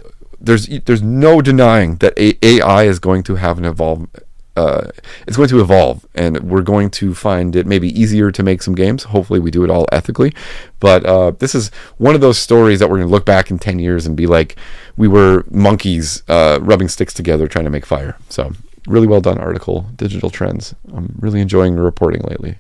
there's 0.43 0.67
there's 0.67 1.03
no 1.03 1.41
denying 1.41 1.97
that 1.97 2.15
AI 2.19 2.85
is 2.85 2.99
going 2.99 3.23
to 3.25 3.37
have 3.37 3.59
an 3.59 3.65
evolve. 3.65 4.09
Uh, 4.55 4.89
it's 5.27 5.39
going 5.39 5.49
to 5.49 5.61
evolve, 5.61 6.07
and 6.15 6.39
we're 6.43 6.61
going 6.61 6.91
to 6.91 7.15
find 7.15 7.57
it 7.57 7.67
maybe 7.67 7.89
easier 7.99 8.31
to 8.31 8.43
make 8.43 8.61
some 8.63 8.75
games. 8.75 9.05
Hopefully, 9.05 9.41
we 9.41 9.51
do 9.51 9.65
it 9.65 9.71
all 9.71 9.87
ethically. 9.91 10.35
But 10.79 11.07
uh, 11.07 11.31
this 11.31 11.55
is 11.55 11.71
one 11.97 12.15
of 12.15 12.21
those 12.21 12.39
stories 12.39 12.79
that 12.81 12.91
we're 12.91 12.99
going 12.99 13.09
to 13.09 13.13
look 13.13 13.25
back 13.25 13.51
in 13.51 13.59
ten 13.59 13.79
years 13.79 14.05
and 14.05 14.17
be 14.17 14.27
like, 14.27 14.57
we 14.97 15.09
were 15.09 15.47
monkeys 15.51 16.23
uh, 16.29 16.59
rubbing 16.61 16.89
sticks 16.89 17.15
together 17.15 17.49
trying 17.49 17.65
to 17.65 17.71
make 17.71 17.87
fire. 17.87 18.19
So, 18.29 18.53
really 18.87 19.07
well 19.07 19.23
done 19.23 19.39
article, 19.39 19.87
Digital 19.97 20.29
Trends. 20.29 20.75
I'm 20.93 21.15
really 21.19 21.41
enjoying 21.41 21.77
the 21.77 21.83
reporting 21.83 22.23
lately. 22.23 22.59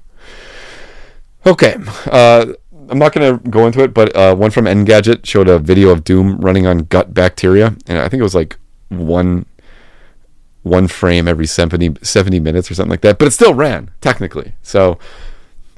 Okay, 1.45 1.77
uh, 2.07 2.53
I'm 2.89 2.99
not 2.99 3.13
going 3.13 3.39
to 3.39 3.51
go 3.51 3.67
into 3.67 3.83
it, 3.83 3.95
but 3.95 4.15
uh, 4.17 4.35
one 4.35 4.51
from 4.51 4.67
Engadget 4.67 5.25
showed 5.25 5.49
a 5.49 5.59
video 5.59 5.91
of 5.91 6.05
Doom 6.05 6.39
running 6.39 6.67
on 6.67 6.79
gut 6.79 7.15
bacteria, 7.15 7.77
and 7.87 7.99
I 7.99 8.09
think 8.09 8.21
it 8.21 8.25
was 8.25 8.35
like 8.35 8.59
one 8.89 9.47
one 10.63 10.87
frame 10.87 11.27
every 11.27 11.47
70, 11.47 11.97
70 12.03 12.39
minutes 12.39 12.71
or 12.71 12.75
something 12.75 12.91
like 12.91 13.01
that. 13.01 13.19
But 13.19 13.27
it 13.27 13.33
still 13.33 13.53
ran 13.53 13.91
technically, 14.01 14.55
so 14.63 14.99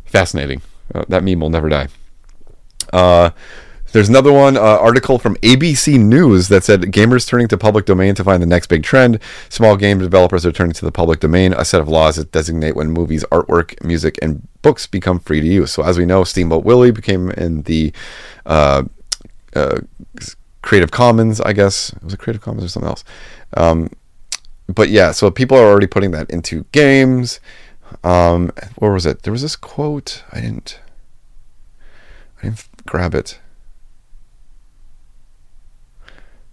fascinating. 0.04 0.60
Uh, 0.94 1.04
that 1.08 1.24
meme 1.24 1.40
will 1.40 1.50
never 1.50 1.70
die. 1.70 1.88
Uh, 2.92 3.30
there's 3.94 4.08
another 4.08 4.32
one 4.32 4.56
uh, 4.56 4.60
article 4.60 5.20
from 5.20 5.36
ABC 5.36 6.00
News 6.00 6.48
that 6.48 6.64
said 6.64 6.80
gamers 6.82 7.28
turning 7.28 7.46
to 7.46 7.56
public 7.56 7.86
domain 7.86 8.16
to 8.16 8.24
find 8.24 8.42
the 8.42 8.46
next 8.46 8.66
big 8.66 8.82
trend. 8.82 9.20
Small 9.48 9.76
game 9.76 10.00
developers 10.00 10.44
are 10.44 10.50
turning 10.50 10.72
to 10.72 10.84
the 10.84 10.90
public 10.90 11.20
domain, 11.20 11.52
a 11.52 11.64
set 11.64 11.80
of 11.80 11.88
laws 11.88 12.16
that 12.16 12.32
designate 12.32 12.74
when 12.74 12.90
movies, 12.90 13.24
artwork, 13.30 13.80
music, 13.84 14.18
and 14.20 14.48
books 14.62 14.88
become 14.88 15.20
free 15.20 15.40
to 15.40 15.46
use. 15.46 15.70
So 15.70 15.84
as 15.84 15.96
we 15.96 16.06
know, 16.06 16.24
Steamboat 16.24 16.64
Willie 16.64 16.90
became 16.90 17.30
in 17.30 17.62
the 17.62 17.92
uh, 18.46 18.82
uh, 19.54 19.78
Creative 20.60 20.90
Commons, 20.90 21.40
I 21.40 21.52
guess. 21.52 21.94
Was 22.02 22.14
it 22.14 22.18
Creative 22.18 22.42
Commons 22.42 22.64
or 22.64 22.68
something 22.68 22.88
else? 22.88 23.04
Um, 23.56 23.90
but 24.66 24.88
yeah, 24.88 25.12
so 25.12 25.30
people 25.30 25.56
are 25.56 25.68
already 25.68 25.86
putting 25.86 26.10
that 26.10 26.28
into 26.30 26.64
games. 26.72 27.38
Um, 28.02 28.50
where 28.74 28.90
was 28.90 29.06
it? 29.06 29.22
There 29.22 29.32
was 29.32 29.42
this 29.42 29.54
quote. 29.54 30.24
I 30.32 30.40
didn't. 30.40 30.80
I 32.42 32.46
didn't 32.46 32.66
grab 32.86 33.14
it. 33.14 33.38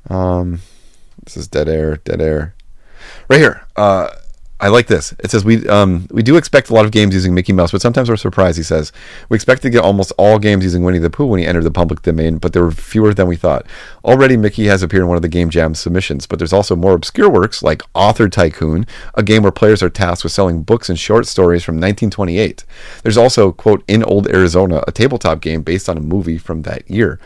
Um, 0.09 0.61
this 1.23 1.37
is 1.37 1.47
dead 1.47 1.69
air, 1.69 1.97
dead 1.97 2.21
air. 2.21 2.55
Right 3.29 3.39
here. 3.39 3.65
Uh, 3.75 4.09
I 4.61 4.67
like 4.67 4.85
this. 4.85 5.11
It 5.17 5.31
says 5.31 5.43
we 5.43 5.67
um, 5.67 6.07
we 6.11 6.21
do 6.21 6.37
expect 6.37 6.69
a 6.69 6.75
lot 6.75 6.85
of 6.85 6.91
games 6.91 7.15
using 7.15 7.33
Mickey 7.33 7.51
Mouse, 7.51 7.71
but 7.71 7.81
sometimes 7.81 8.09
we're 8.09 8.15
surprised. 8.15 8.57
He 8.57 8.63
says 8.63 8.91
we 9.27 9.33
expect 9.33 9.63
to 9.63 9.71
get 9.71 9.83
almost 9.83 10.11
all 10.19 10.37
games 10.37 10.63
using 10.63 10.83
Winnie 10.83 10.99
the 10.99 11.09
Pooh 11.09 11.25
when 11.25 11.39
he 11.39 11.47
entered 11.47 11.63
the 11.63 11.71
public 11.71 12.03
domain, 12.03 12.37
but 12.37 12.53
there 12.53 12.61
were 12.61 12.71
fewer 12.71 13.11
than 13.11 13.27
we 13.27 13.35
thought. 13.35 13.65
Already, 14.05 14.37
Mickey 14.37 14.67
has 14.67 14.83
appeared 14.83 15.01
in 15.01 15.07
one 15.07 15.15
of 15.15 15.23
the 15.23 15.29
Game 15.29 15.49
Jam 15.49 15.73
submissions, 15.73 16.27
but 16.27 16.37
there's 16.37 16.53
also 16.53 16.75
more 16.75 16.93
obscure 16.93 17.27
works 17.27 17.63
like 17.63 17.81
Author 17.95 18.29
Tycoon, 18.29 18.85
a 19.15 19.23
game 19.23 19.41
where 19.41 19.51
players 19.51 19.81
are 19.81 19.89
tasked 19.89 20.23
with 20.23 20.31
selling 20.31 20.61
books 20.61 20.89
and 20.89 20.99
short 20.99 21.25
stories 21.25 21.63
from 21.63 21.77
1928. 21.77 22.63
There's 23.01 23.17
also 23.17 23.51
quote 23.51 23.83
in 23.87 24.03
Old 24.03 24.27
Arizona, 24.27 24.83
a 24.87 24.91
tabletop 24.91 25.41
game 25.41 25.63
based 25.63 25.89
on 25.89 25.97
a 25.97 26.01
movie 26.01 26.37
from 26.37 26.61
that 26.63 26.87
year. 26.87 27.19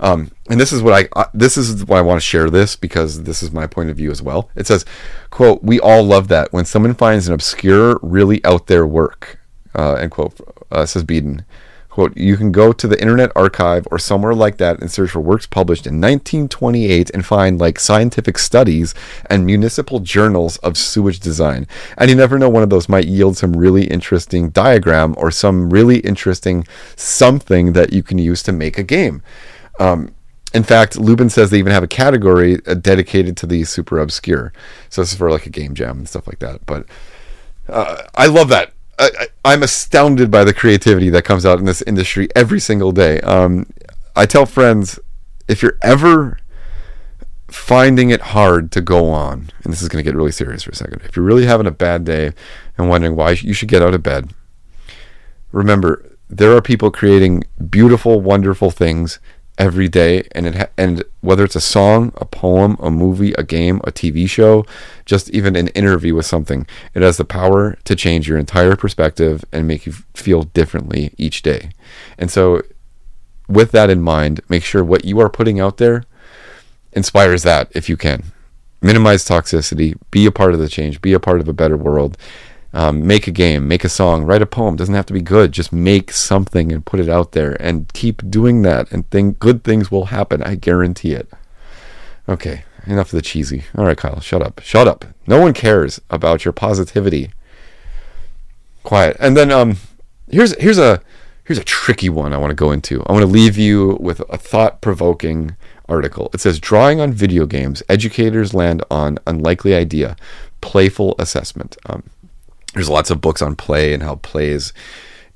Um, 0.00 0.30
and 0.48 0.58
this 0.58 0.72
is 0.72 0.82
what 0.82 0.94
I 0.94 1.20
uh, 1.20 1.26
this 1.32 1.56
is 1.56 1.84
why 1.84 1.98
I 1.98 2.02
want 2.02 2.20
to 2.20 2.26
share 2.26 2.50
this 2.50 2.74
because 2.74 3.22
this 3.24 3.42
is 3.42 3.52
my 3.52 3.66
point 3.66 3.90
of 3.90 3.96
view 3.96 4.10
as 4.10 4.22
well. 4.22 4.50
It 4.56 4.66
says, 4.66 4.84
"quote 5.30 5.62
We 5.62 5.78
all 5.78 6.02
love 6.02 6.28
that 6.28 6.52
when 6.52 6.64
someone 6.64 6.94
finds 6.94 7.28
an 7.28 7.34
obscure, 7.34 7.98
really 8.02 8.44
out 8.44 8.66
there 8.66 8.86
work." 8.86 9.38
Uh, 9.74 9.94
end 9.94 10.10
quote. 10.10 10.40
Uh, 10.72 10.86
says 10.86 11.04
Beeden. 11.04 11.44
Quote, 11.90 12.16
you 12.16 12.36
can 12.36 12.52
go 12.52 12.72
to 12.72 12.86
the 12.86 13.00
Internet 13.00 13.32
Archive 13.34 13.86
or 13.90 13.98
somewhere 13.98 14.32
like 14.32 14.58
that 14.58 14.80
and 14.80 14.88
search 14.88 15.10
for 15.10 15.18
works 15.18 15.44
published 15.44 15.88
in 15.88 15.94
1928 15.94 17.10
and 17.10 17.26
find 17.26 17.58
like 17.58 17.80
scientific 17.80 18.38
studies 18.38 18.94
and 19.28 19.44
municipal 19.44 19.98
journals 19.98 20.56
of 20.58 20.78
sewage 20.78 21.18
design. 21.18 21.66
And 21.98 22.08
you 22.08 22.14
never 22.14 22.38
know, 22.38 22.48
one 22.48 22.62
of 22.62 22.70
those 22.70 22.88
might 22.88 23.06
yield 23.06 23.36
some 23.36 23.56
really 23.56 23.88
interesting 23.88 24.50
diagram 24.50 25.16
or 25.18 25.32
some 25.32 25.70
really 25.70 25.98
interesting 25.98 26.64
something 26.94 27.72
that 27.72 27.92
you 27.92 28.04
can 28.04 28.18
use 28.18 28.44
to 28.44 28.52
make 28.52 28.78
a 28.78 28.84
game. 28.84 29.20
Um, 29.80 30.14
in 30.52 30.62
fact, 30.62 30.98
Lubin 30.98 31.30
says 31.30 31.50
they 31.50 31.58
even 31.58 31.72
have 31.72 31.82
a 31.82 31.88
category 31.88 32.58
uh, 32.66 32.74
dedicated 32.74 33.36
to 33.38 33.46
the 33.46 33.64
super 33.64 33.98
obscure. 33.98 34.52
So 34.88 35.00
this 35.00 35.12
is 35.12 35.18
for 35.18 35.30
like 35.30 35.46
a 35.46 35.50
game 35.50 35.74
jam 35.74 35.98
and 35.98 36.08
stuff 36.08 36.26
like 36.26 36.40
that. 36.40 36.64
But 36.66 36.86
uh, 37.68 38.02
I 38.14 38.26
love 38.26 38.48
that. 38.50 38.72
I, 38.98 39.54
am 39.54 39.62
astounded 39.62 40.30
by 40.30 40.44
the 40.44 40.52
creativity 40.52 41.08
that 41.10 41.24
comes 41.24 41.46
out 41.46 41.58
in 41.58 41.64
this 41.64 41.80
industry 41.82 42.28
every 42.36 42.60
single 42.60 42.92
day. 42.92 43.18
Um, 43.22 43.66
I 44.14 44.26
tell 44.26 44.44
friends 44.44 44.98
if 45.48 45.62
you're 45.62 45.78
ever 45.80 46.38
finding 47.48 48.10
it 48.10 48.20
hard 48.20 48.70
to 48.72 48.82
go 48.82 49.08
on, 49.10 49.50
and 49.64 49.72
this 49.72 49.80
is 49.80 49.88
going 49.88 50.04
to 50.04 50.08
get 50.08 50.16
really 50.16 50.32
serious 50.32 50.64
for 50.64 50.72
a 50.72 50.74
second. 50.74 51.00
If 51.02 51.16
you're 51.16 51.24
really 51.24 51.46
having 51.46 51.66
a 51.66 51.70
bad 51.70 52.04
day 52.04 52.32
and 52.76 52.90
wondering 52.90 53.16
why 53.16 53.30
you 53.30 53.54
should 53.54 53.68
get 53.70 53.82
out 53.82 53.94
of 53.94 54.02
bed, 54.02 54.34
remember 55.50 56.04
there 56.28 56.54
are 56.54 56.60
people 56.60 56.90
creating 56.90 57.44
beautiful, 57.70 58.20
wonderful 58.20 58.70
things 58.70 59.18
every 59.60 59.88
day, 59.88 60.26
and 60.32 60.46
it 60.46 60.54
ha- 60.54 60.68
and 60.78 61.04
whether 61.20 61.44
it's 61.44 61.54
a 61.54 61.60
song, 61.60 62.12
a 62.16 62.24
poem, 62.24 62.76
a 62.80 62.90
movie, 62.90 63.34
a 63.34 63.42
game, 63.44 63.76
a 63.84 63.92
TV 63.92 64.28
show, 64.28 64.64
just 65.04 65.28
even 65.30 65.54
an 65.54 65.68
interview 65.68 66.14
with 66.14 66.24
something, 66.24 66.66
it 66.94 67.02
has 67.02 67.18
the 67.18 67.26
power 67.26 67.76
to 67.84 67.94
change 67.94 68.26
your 68.26 68.38
entire 68.38 68.74
perspective 68.74 69.44
and 69.52 69.68
make 69.68 69.84
you 69.84 69.92
feel 70.14 70.44
differently 70.44 71.12
each 71.18 71.42
day. 71.42 71.70
And 72.18 72.30
so, 72.30 72.62
with 73.48 73.70
that 73.72 73.90
in 73.90 74.00
mind, 74.00 74.40
make 74.48 74.64
sure 74.64 74.82
what 74.82 75.04
you 75.04 75.20
are 75.20 75.28
putting 75.28 75.60
out 75.60 75.76
there 75.76 76.04
inspires 76.92 77.42
that 77.42 77.70
if 77.72 77.88
you 77.88 77.98
can. 77.98 78.24
Minimize 78.80 79.26
toxicity, 79.26 79.94
be 80.10 80.24
a 80.24 80.32
part 80.32 80.54
of 80.54 80.58
the 80.58 80.68
change, 80.68 81.02
be 81.02 81.12
a 81.12 81.20
part 81.20 81.40
of 81.40 81.48
a 81.48 81.52
better 81.52 81.76
world. 81.76 82.16
Um, 82.72 83.04
make 83.06 83.26
a 83.26 83.32
game, 83.32 83.66
make 83.66 83.82
a 83.84 83.88
song, 83.88 84.24
write 84.24 84.42
a 84.42 84.46
poem. 84.46 84.74
It 84.74 84.78
Doesn't 84.78 84.94
have 84.94 85.06
to 85.06 85.12
be 85.12 85.22
good. 85.22 85.52
Just 85.52 85.72
make 85.72 86.12
something 86.12 86.72
and 86.72 86.86
put 86.86 87.00
it 87.00 87.08
out 87.08 87.32
there, 87.32 87.60
and 87.60 87.92
keep 87.92 88.28
doing 88.30 88.62
that. 88.62 88.90
And 88.92 89.08
think 89.10 89.38
good 89.38 89.64
things 89.64 89.90
will 89.90 90.06
happen. 90.06 90.42
I 90.42 90.54
guarantee 90.54 91.12
it. 91.12 91.28
Okay, 92.28 92.62
enough 92.86 93.08
of 93.08 93.16
the 93.16 93.22
cheesy. 93.22 93.64
All 93.76 93.84
right, 93.84 93.96
Kyle, 93.96 94.20
shut 94.20 94.40
up. 94.40 94.60
Shut 94.62 94.86
up. 94.86 95.04
No 95.26 95.40
one 95.40 95.52
cares 95.52 96.00
about 96.10 96.44
your 96.44 96.52
positivity. 96.52 97.32
Quiet. 98.84 99.16
And 99.18 99.36
then 99.36 99.50
um, 99.50 99.76
here's 100.30 100.56
here's 100.60 100.78
a 100.78 101.02
here's 101.44 101.58
a 101.58 101.64
tricky 101.64 102.08
one 102.08 102.32
I 102.32 102.38
want 102.38 102.52
to 102.52 102.54
go 102.54 102.70
into. 102.70 103.02
I 103.06 103.12
want 103.12 103.22
to 103.22 103.26
leave 103.26 103.58
you 103.58 103.98
with 104.00 104.20
a 104.30 104.38
thought 104.38 104.80
provoking 104.80 105.56
article. 105.88 106.30
It 106.32 106.40
says 106.40 106.60
drawing 106.60 107.00
on 107.00 107.12
video 107.12 107.46
games, 107.46 107.82
educators 107.88 108.54
land 108.54 108.84
on 108.90 109.18
unlikely 109.26 109.74
idea, 109.74 110.16
playful 110.60 111.16
assessment. 111.18 111.76
Um, 111.86 112.04
there's 112.74 112.88
lots 112.88 113.10
of 113.10 113.20
books 113.20 113.42
on 113.42 113.56
play 113.56 113.92
and 113.92 114.02
how 114.02 114.16
play 114.16 114.50
is 114.50 114.72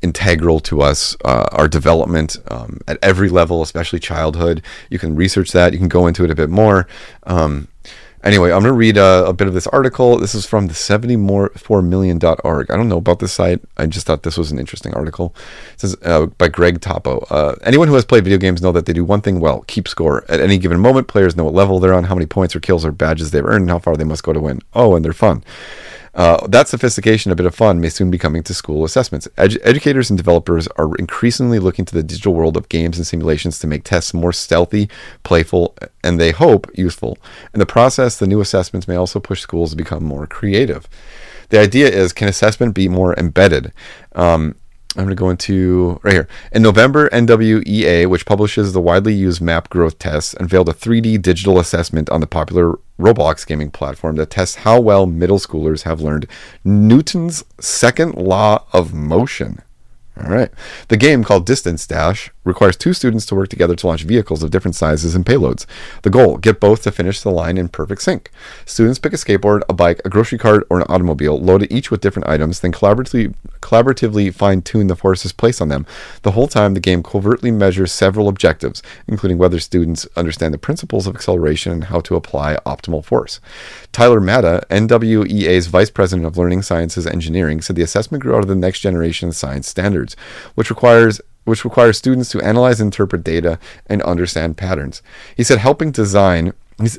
integral 0.02 0.60
to 0.60 0.82
us, 0.82 1.16
uh, 1.24 1.48
our 1.52 1.66
development 1.66 2.36
um, 2.48 2.78
at 2.86 2.98
every 3.02 3.28
level, 3.28 3.62
especially 3.62 3.98
childhood. 3.98 4.62
You 4.90 4.98
can 4.98 5.16
research 5.16 5.52
that. 5.52 5.72
You 5.72 5.78
can 5.78 5.88
go 5.88 6.06
into 6.06 6.24
it 6.24 6.30
a 6.30 6.34
bit 6.34 6.50
more. 6.50 6.86
Um, 7.24 7.68
Anyway, 8.24 8.50
I'm 8.50 8.62
going 8.62 8.72
to 8.72 8.72
read 8.72 8.96
a, 8.96 9.26
a, 9.26 9.34
bit 9.34 9.48
of 9.48 9.52
this 9.52 9.66
article. 9.66 10.18
This 10.18 10.34
is 10.34 10.46
from 10.46 10.68
the 10.68 10.72
74million.org. 10.72 12.70
I 12.70 12.76
don't 12.76 12.88
know 12.88 12.96
about 12.96 13.18
this 13.18 13.34
site. 13.34 13.60
I 13.76 13.84
just 13.84 14.06
thought 14.06 14.22
this 14.22 14.38
was 14.38 14.50
an 14.50 14.58
interesting 14.58 14.94
article. 14.94 15.34
It 15.74 15.80
says 15.80 15.94
uh, 16.02 16.24
by 16.24 16.48
Greg 16.48 16.80
Toppo. 16.80 17.26
Uh, 17.30 17.56
anyone 17.64 17.86
who 17.86 17.94
has 17.94 18.06
played 18.06 18.24
video 18.24 18.38
games 18.38 18.62
know 18.62 18.72
that 18.72 18.86
they 18.86 18.94
do 18.94 19.04
one 19.04 19.20
thing 19.20 19.40
well 19.40 19.60
keep 19.66 19.86
score. 19.86 20.24
At 20.30 20.40
any 20.40 20.56
given 20.56 20.80
moment, 20.80 21.06
players 21.06 21.36
know 21.36 21.44
what 21.44 21.52
level 21.52 21.78
they're 21.80 21.92
on, 21.92 22.04
how 22.04 22.14
many 22.14 22.24
points 22.24 22.56
or 22.56 22.60
kills 22.60 22.82
or 22.82 22.92
badges 22.92 23.30
they've 23.30 23.44
earned, 23.44 23.64
and 23.64 23.70
how 23.70 23.78
far 23.78 23.94
they 23.94 24.04
must 24.04 24.22
go 24.22 24.32
to 24.32 24.40
win. 24.40 24.60
Oh, 24.72 24.96
and 24.96 25.04
they're 25.04 25.12
fun. 25.12 25.44
Uh, 26.14 26.46
that 26.46 26.68
sophistication, 26.68 27.32
a 27.32 27.34
bit 27.34 27.46
of 27.46 27.54
fun, 27.54 27.80
may 27.80 27.88
soon 27.88 28.10
be 28.10 28.18
coming 28.18 28.42
to 28.42 28.54
school 28.54 28.84
assessments. 28.84 29.26
Edu- 29.36 29.58
educators 29.64 30.10
and 30.10 30.16
developers 30.16 30.68
are 30.76 30.94
increasingly 30.96 31.58
looking 31.58 31.84
to 31.84 31.94
the 31.94 32.04
digital 32.04 32.34
world 32.34 32.56
of 32.56 32.68
games 32.68 32.96
and 32.96 33.06
simulations 33.06 33.58
to 33.58 33.66
make 33.66 33.82
tests 33.82 34.14
more 34.14 34.32
stealthy, 34.32 34.88
playful, 35.24 35.76
and 36.04 36.20
they 36.20 36.30
hope 36.30 36.70
useful. 36.74 37.18
In 37.52 37.58
the 37.58 37.66
process, 37.66 38.16
the 38.16 38.28
new 38.28 38.40
assessments 38.40 38.86
may 38.86 38.94
also 38.94 39.18
push 39.18 39.40
schools 39.40 39.70
to 39.70 39.76
become 39.76 40.04
more 40.04 40.26
creative. 40.26 40.88
The 41.48 41.58
idea 41.58 41.88
is 41.88 42.12
can 42.12 42.28
assessment 42.28 42.74
be 42.74 42.88
more 42.88 43.14
embedded? 43.14 43.72
Um, 44.14 44.54
I'm 44.96 45.04
going 45.04 45.16
to 45.16 45.20
go 45.20 45.30
into 45.30 45.98
right 46.04 46.14
here. 46.14 46.28
In 46.52 46.62
November, 46.62 47.08
NWEA, 47.10 48.08
which 48.08 48.26
publishes 48.26 48.72
the 48.72 48.80
widely 48.80 49.12
used 49.12 49.40
map 49.40 49.68
growth 49.68 49.98
tests, 49.98 50.34
unveiled 50.34 50.68
a 50.68 50.72
3D 50.72 51.20
digital 51.20 51.58
assessment 51.58 52.08
on 52.10 52.20
the 52.20 52.28
popular 52.28 52.78
Roblox 52.98 53.44
gaming 53.44 53.72
platform 53.72 54.14
that 54.16 54.30
tests 54.30 54.56
how 54.56 54.78
well 54.78 55.06
middle 55.06 55.40
schoolers 55.40 55.82
have 55.82 56.00
learned 56.00 56.28
Newton's 56.62 57.44
second 57.58 58.14
law 58.14 58.64
of 58.72 58.94
motion. 58.94 59.62
All 60.16 60.30
right. 60.30 60.50
The 60.88 60.96
game, 60.96 61.24
called 61.24 61.44
Distance 61.44 61.86
Dash, 61.88 62.30
requires 62.44 62.76
two 62.76 62.92
students 62.92 63.26
to 63.26 63.34
work 63.34 63.48
together 63.48 63.74
to 63.74 63.86
launch 63.86 64.04
vehicles 64.04 64.42
of 64.42 64.50
different 64.50 64.74
sizes 64.76 65.14
and 65.14 65.24
payloads. 65.24 65.66
The 66.02 66.10
goal 66.10 66.36
get 66.36 66.60
both 66.60 66.82
to 66.82 66.92
finish 66.92 67.20
the 67.20 67.30
line 67.30 67.58
in 67.58 67.68
perfect 67.68 68.02
sync. 68.02 68.30
Students 68.64 68.98
pick 68.98 69.12
a 69.12 69.16
skateboard, 69.16 69.62
a 69.68 69.72
bike, 69.72 70.00
a 70.04 70.10
grocery 70.10 70.38
cart, 70.38 70.66
or 70.70 70.78
an 70.78 70.86
automobile, 70.88 71.40
load 71.40 71.62
it 71.62 71.72
each 71.72 71.90
with 71.90 72.00
different 72.00 72.28
items, 72.28 72.60
then 72.60 72.72
collaboratively, 72.72 73.34
collaboratively 73.60 74.32
fine 74.32 74.62
tune 74.62 74.86
the 74.86 74.96
forces 74.96 75.32
placed 75.32 75.60
on 75.60 75.68
them. 75.68 75.86
The 76.22 76.32
whole 76.32 76.48
time, 76.48 76.74
the 76.74 76.80
game 76.80 77.02
covertly 77.02 77.50
measures 77.50 77.92
several 77.92 78.28
objectives, 78.28 78.82
including 79.08 79.38
whether 79.38 79.58
students 79.58 80.06
understand 80.16 80.52
the 80.52 80.58
principles 80.58 81.06
of 81.06 81.14
acceleration 81.14 81.72
and 81.72 81.84
how 81.84 82.00
to 82.00 82.16
apply 82.16 82.56
optimal 82.66 83.04
force. 83.04 83.40
Tyler 83.92 84.20
Matta, 84.20 84.66
NWEA's 84.70 85.66
Vice 85.68 85.90
President 85.90 86.26
of 86.26 86.36
Learning 86.36 86.62
Sciences 86.62 87.06
Engineering, 87.06 87.60
said 87.60 87.76
the 87.76 87.82
assessment 87.82 88.22
grew 88.22 88.34
out 88.34 88.42
of 88.42 88.48
the 88.48 88.54
next 88.54 88.80
generation 88.80 89.32
science 89.32 89.68
standards, 89.68 90.16
which 90.54 90.70
requires 90.70 91.20
which 91.44 91.64
requires 91.64 91.98
students 91.98 92.30
to 92.30 92.40
analyze 92.40 92.80
and 92.80 92.88
interpret 92.88 93.24
data 93.24 93.58
and 93.86 94.02
understand 94.02 94.56
patterns. 94.56 95.02
He 95.36 95.44
said 95.44 95.58
helping 95.58 95.90
design 95.92 96.52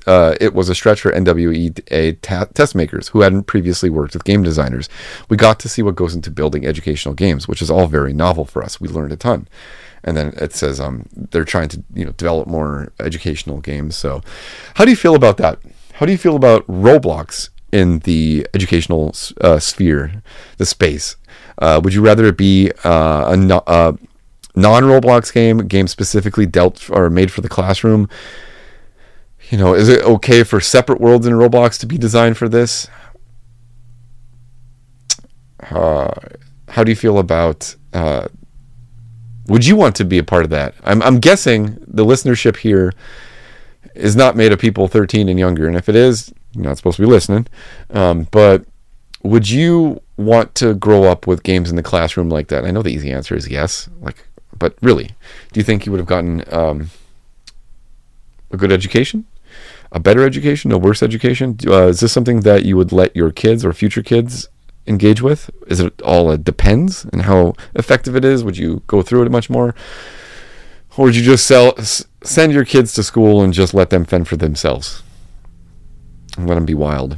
uh, 0.08 0.36
it 0.40 0.54
was 0.54 0.70
a 0.70 0.76
stretch 0.76 1.02
for 1.02 1.12
NWEA 1.12 2.18
ta- 2.22 2.48
test 2.54 2.76
makers 2.76 3.10
who 3.10 3.22
hadn't 3.22 3.44
previously 3.44 3.90
worked 3.90 4.14
with 4.14 4.24
game 4.24 4.44
designers. 4.44 4.88
We 5.30 5.38
got 5.38 5.60
to 5.62 5.70
see 5.70 5.82
what 5.82 5.96
goes 5.96 6.16
into 6.16 6.32
building 6.32 6.66
educational 6.66 7.14
games, 7.14 7.48
which 7.48 7.62
is 7.62 7.70
all 7.70 7.88
very 7.88 8.14
novel 8.14 8.46
for 8.46 8.64
us. 8.64 8.80
We 8.80 8.88
learned 8.88 9.12
a 9.12 9.18
ton. 9.18 9.48
And 10.04 10.16
then 10.16 10.34
it 10.38 10.54
says 10.54 10.80
um, 10.80 11.08
they're 11.14 11.44
trying 11.44 11.68
to 11.70 11.84
you 11.94 12.06
know 12.06 12.12
develop 12.12 12.48
more 12.48 12.94
educational 13.00 13.60
games. 13.60 13.96
So, 13.96 14.22
how 14.76 14.86
do 14.86 14.92
you 14.92 14.96
feel 14.96 15.16
about 15.16 15.38
that? 15.38 15.60
How 15.94 16.06
do 16.06 16.12
you 16.12 16.18
feel 16.18 16.36
about 16.36 16.66
Roblox 16.68 17.50
in 17.72 18.00
the 18.00 18.48
educational 18.54 19.16
uh, 19.42 19.60
sphere, 19.60 20.22
the 20.58 20.66
space? 20.66 21.16
Uh, 21.58 21.82
would 21.84 21.94
you 21.94 22.02
rather 22.02 22.26
it 22.26 22.38
be 22.38 22.72
uh, 22.84 23.36
a 23.66 23.98
no, 24.56 24.74
uh, 24.74 24.80
non-Roblox 24.80 25.34
game, 25.34 25.60
game 25.68 25.88
specifically 25.88 26.46
dealt 26.46 26.90
or 26.90 27.10
made 27.10 27.32
for 27.32 27.42
the 27.42 27.50
classroom? 27.50 28.10
You 29.50 29.58
know, 29.58 29.74
is 29.76 29.90
it 29.90 30.02
okay 30.02 30.44
for 30.44 30.60
separate 30.60 31.00
worlds 31.00 31.28
in 31.28 31.34
Roblox 31.34 31.80
to 31.80 31.86
be 31.86 31.98
designed 31.98 32.38
for 32.38 32.50
this? 32.50 32.90
Uh, 35.70 36.12
how 36.70 36.84
do 36.84 36.92
you 36.92 36.96
feel 36.96 37.20
about? 37.20 37.76
Uh, 37.94 38.28
would 39.48 39.66
you 39.66 39.76
want 39.76 39.96
to 39.98 40.06
be 40.06 40.18
a 40.18 40.24
part 40.24 40.44
of 40.44 40.50
that? 40.50 40.74
I'm, 40.84 41.02
I'm 41.04 41.20
guessing 41.20 41.78
the 41.88 42.06
listenership 42.06 42.58
here 42.58 42.94
is 43.94 44.16
not 44.16 44.36
made 44.36 44.52
of 44.52 44.60
people 44.60 44.88
13 44.88 45.30
and 45.30 45.40
younger. 45.40 45.68
And 45.68 45.78
if 45.78 45.88
it 45.88 45.96
is, 45.96 46.34
you're 46.54 46.64
not 46.64 46.78
supposed 46.78 46.98
to 46.98 47.04
be 47.04 47.08
listening. 47.08 47.48
Um, 47.92 48.28
but 48.32 48.66
would 49.24 49.50
you 49.50 50.02
want 50.18 50.56
to 50.56 50.74
grow 50.74 51.04
up 51.04 51.28
with 51.28 51.44
games 51.44 51.70
in 51.70 51.76
the 51.76 51.84
classroom 51.84 52.30
like 52.30 52.48
that? 52.48 52.66
I 52.66 52.72
know 52.72 52.82
the 52.82 52.90
easy 52.90 53.12
answer 53.12 53.36
is 53.36 53.48
yes. 53.48 53.90
Like, 54.02 54.28
but 54.58 54.76
really, 54.82 55.12
do 55.52 55.60
you 55.60 55.64
think 55.64 55.86
you 55.86 55.92
would 55.92 56.00
have 56.00 56.08
gotten 56.08 56.44
um, 56.54 56.90
a 58.52 58.58
good 58.58 58.72
education, 58.72 59.26
a 59.92 60.00
better 60.00 60.26
education, 60.26 60.72
a 60.72 60.78
worse 60.78 61.04
education? 61.04 61.58
Uh, 61.66 61.88
is 61.88 62.00
this 62.00 62.12
something 62.12 62.42
that 62.42 62.66
you 62.66 62.78
would 62.78 62.92
let 62.92 63.16
your 63.16 63.32
kids 63.32 63.66
or 63.66 63.74
future 63.74 64.04
kids 64.04 64.48
engage 64.88 65.22
with? 65.22 65.50
Is 65.68 65.80
it 65.80 66.02
all 66.02 66.32
a 66.32 66.38
depends 66.38 67.06
and 67.06 67.24
how 67.24 67.54
effective 67.74 68.16
it 68.16 68.26
is? 68.26 68.44
Would 68.44 68.58
you 68.58 68.84
go 68.88 69.02
through 69.02 69.24
it 69.24 69.32
much 69.32 69.50
more? 69.50 69.76
Or 70.98 71.06
would 71.06 71.16
you 71.16 71.24
just 71.24 71.46
sell, 71.46 71.76
send 72.24 72.54
your 72.54 72.66
kids 72.66 72.94
to 72.94 73.04
school 73.04 73.42
and 73.42 73.54
just 73.54 73.74
let 73.74 73.90
them 73.90 74.06
fend 74.06 74.28
for 74.28 74.38
themselves? 74.38 75.04
And 76.38 76.48
let 76.48 76.56
them 76.56 76.66
be 76.66 76.74
wild. 76.74 77.18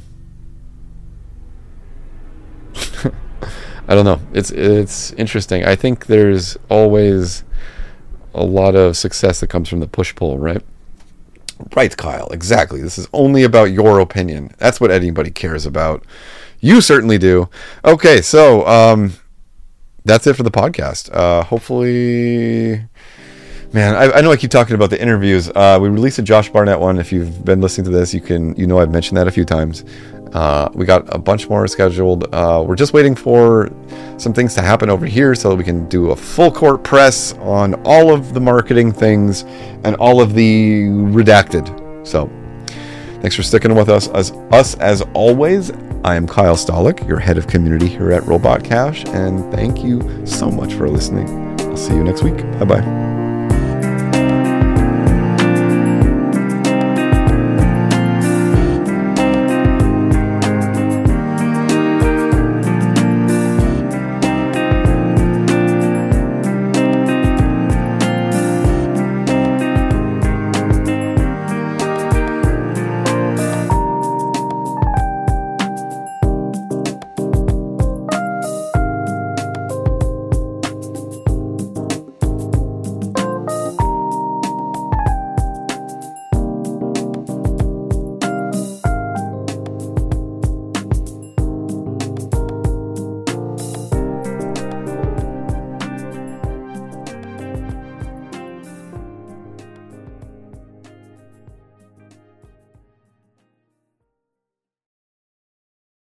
I 3.88 3.96
don't 3.96 4.06
know. 4.06 4.20
It's 4.34 4.52
it's 4.52 5.12
interesting. 5.14 5.64
I 5.64 5.76
think 5.76 6.08
there's 6.08 6.58
always 6.70 7.44
a 8.34 8.44
lot 8.44 8.76
of 8.76 8.98
success 8.98 9.40
that 9.40 9.48
comes 9.48 9.70
from 9.70 9.80
the 9.80 9.88
push 9.88 10.14
pull, 10.14 10.38
right? 10.38 10.62
Right, 11.76 11.96
Kyle. 11.96 12.28
Exactly. 12.28 12.82
This 12.82 12.98
is 12.98 13.08
only 13.14 13.44
about 13.44 13.66
your 13.66 14.00
opinion. 14.00 14.52
That's 14.58 14.80
what 14.80 14.92
anybody 14.92 15.32
cares 15.32 15.66
about. 15.66 16.06
You 16.60 16.82
certainly 16.82 17.18
do. 17.18 17.50
Okay, 17.84 18.22
so 18.22 18.68
um, 18.68 19.14
that's 20.06 20.28
it 20.28 20.36
for 20.36 20.44
the 20.44 20.52
podcast. 20.52 21.12
Uh, 21.14 21.44
hopefully 21.44 22.88
Man, 23.74 23.96
I, 23.96 24.12
I, 24.12 24.22
know 24.22 24.32
I 24.32 24.38
keep 24.38 24.50
talking 24.50 24.76
about 24.76 24.90
the 24.90 25.02
interviews. 25.02 25.50
Uh, 25.50 25.78
we 25.82 25.90
released 25.90 26.20
a 26.20 26.22
Josh 26.22 26.50
Barnett 26.50 26.80
one. 26.80 27.00
If 27.00 27.12
you've 27.12 27.44
been 27.44 27.60
listening 27.60 27.86
to 27.86 27.92
this, 27.92 28.14
you 28.14 28.22
can 28.22 28.56
you 28.56 28.66
know 28.66 28.80
I've 28.80 28.92
mentioned 28.92 29.18
that 29.18 29.28
a 29.28 29.32
few 29.32 29.44
times. 29.44 29.84
Uh, 30.34 30.70
we 30.74 30.86
got 30.86 31.14
a 31.14 31.18
bunch 31.18 31.50
more 31.50 31.68
scheduled. 31.68 32.34
Uh, 32.34 32.64
we're 32.66 32.76
just 32.76 32.94
waiting 32.94 33.16
for 33.16 33.72
some 34.18 34.34
things 34.34 34.54
to 34.56 34.62
happen 34.62 34.90
over 34.90 35.06
here 35.06 35.36
so 35.36 35.50
that 35.50 35.56
we 35.56 35.64
can 35.64 35.88
do 35.90 36.12
a 36.12 36.16
full 36.16 36.52
court 36.52 36.84
press 36.84 37.34
on 37.34 37.76
all 37.86 38.14
of 38.14 38.34
the 38.34 38.40
marketing 38.40 38.92
things 38.92 39.44
and 39.84 39.96
all 39.98 40.22
of 40.22 40.34
the 40.34 40.84
redacted. 40.86 41.68
So, 42.06 42.30
thanks 43.22 43.36
for 43.36 43.44
sticking 43.44 43.76
with 43.76 43.90
us 43.90 44.08
as 44.10 44.32
us 44.52 44.76
as 44.76 45.02
always. 45.14 45.72
I 46.04 46.16
am 46.16 46.28
Kyle 46.28 46.56
Stolick, 46.56 47.06
your 47.08 47.20
head 47.20 47.38
of 47.38 47.48
community 47.48 47.88
here 47.88 48.12
at 48.12 48.24
Robot 48.26 48.64
Cache, 48.64 49.06
and 49.08 49.52
thank 49.52 49.84
you 49.84 50.26
so 50.26 50.50
much 50.50 50.74
for 50.74 50.88
listening. 50.88 51.28
I'll 51.62 51.78
see 51.78 51.96
you 51.96 52.04
next 52.04 52.24
week. 52.24 52.38
Bye 52.60 52.66
bye. 52.66 53.17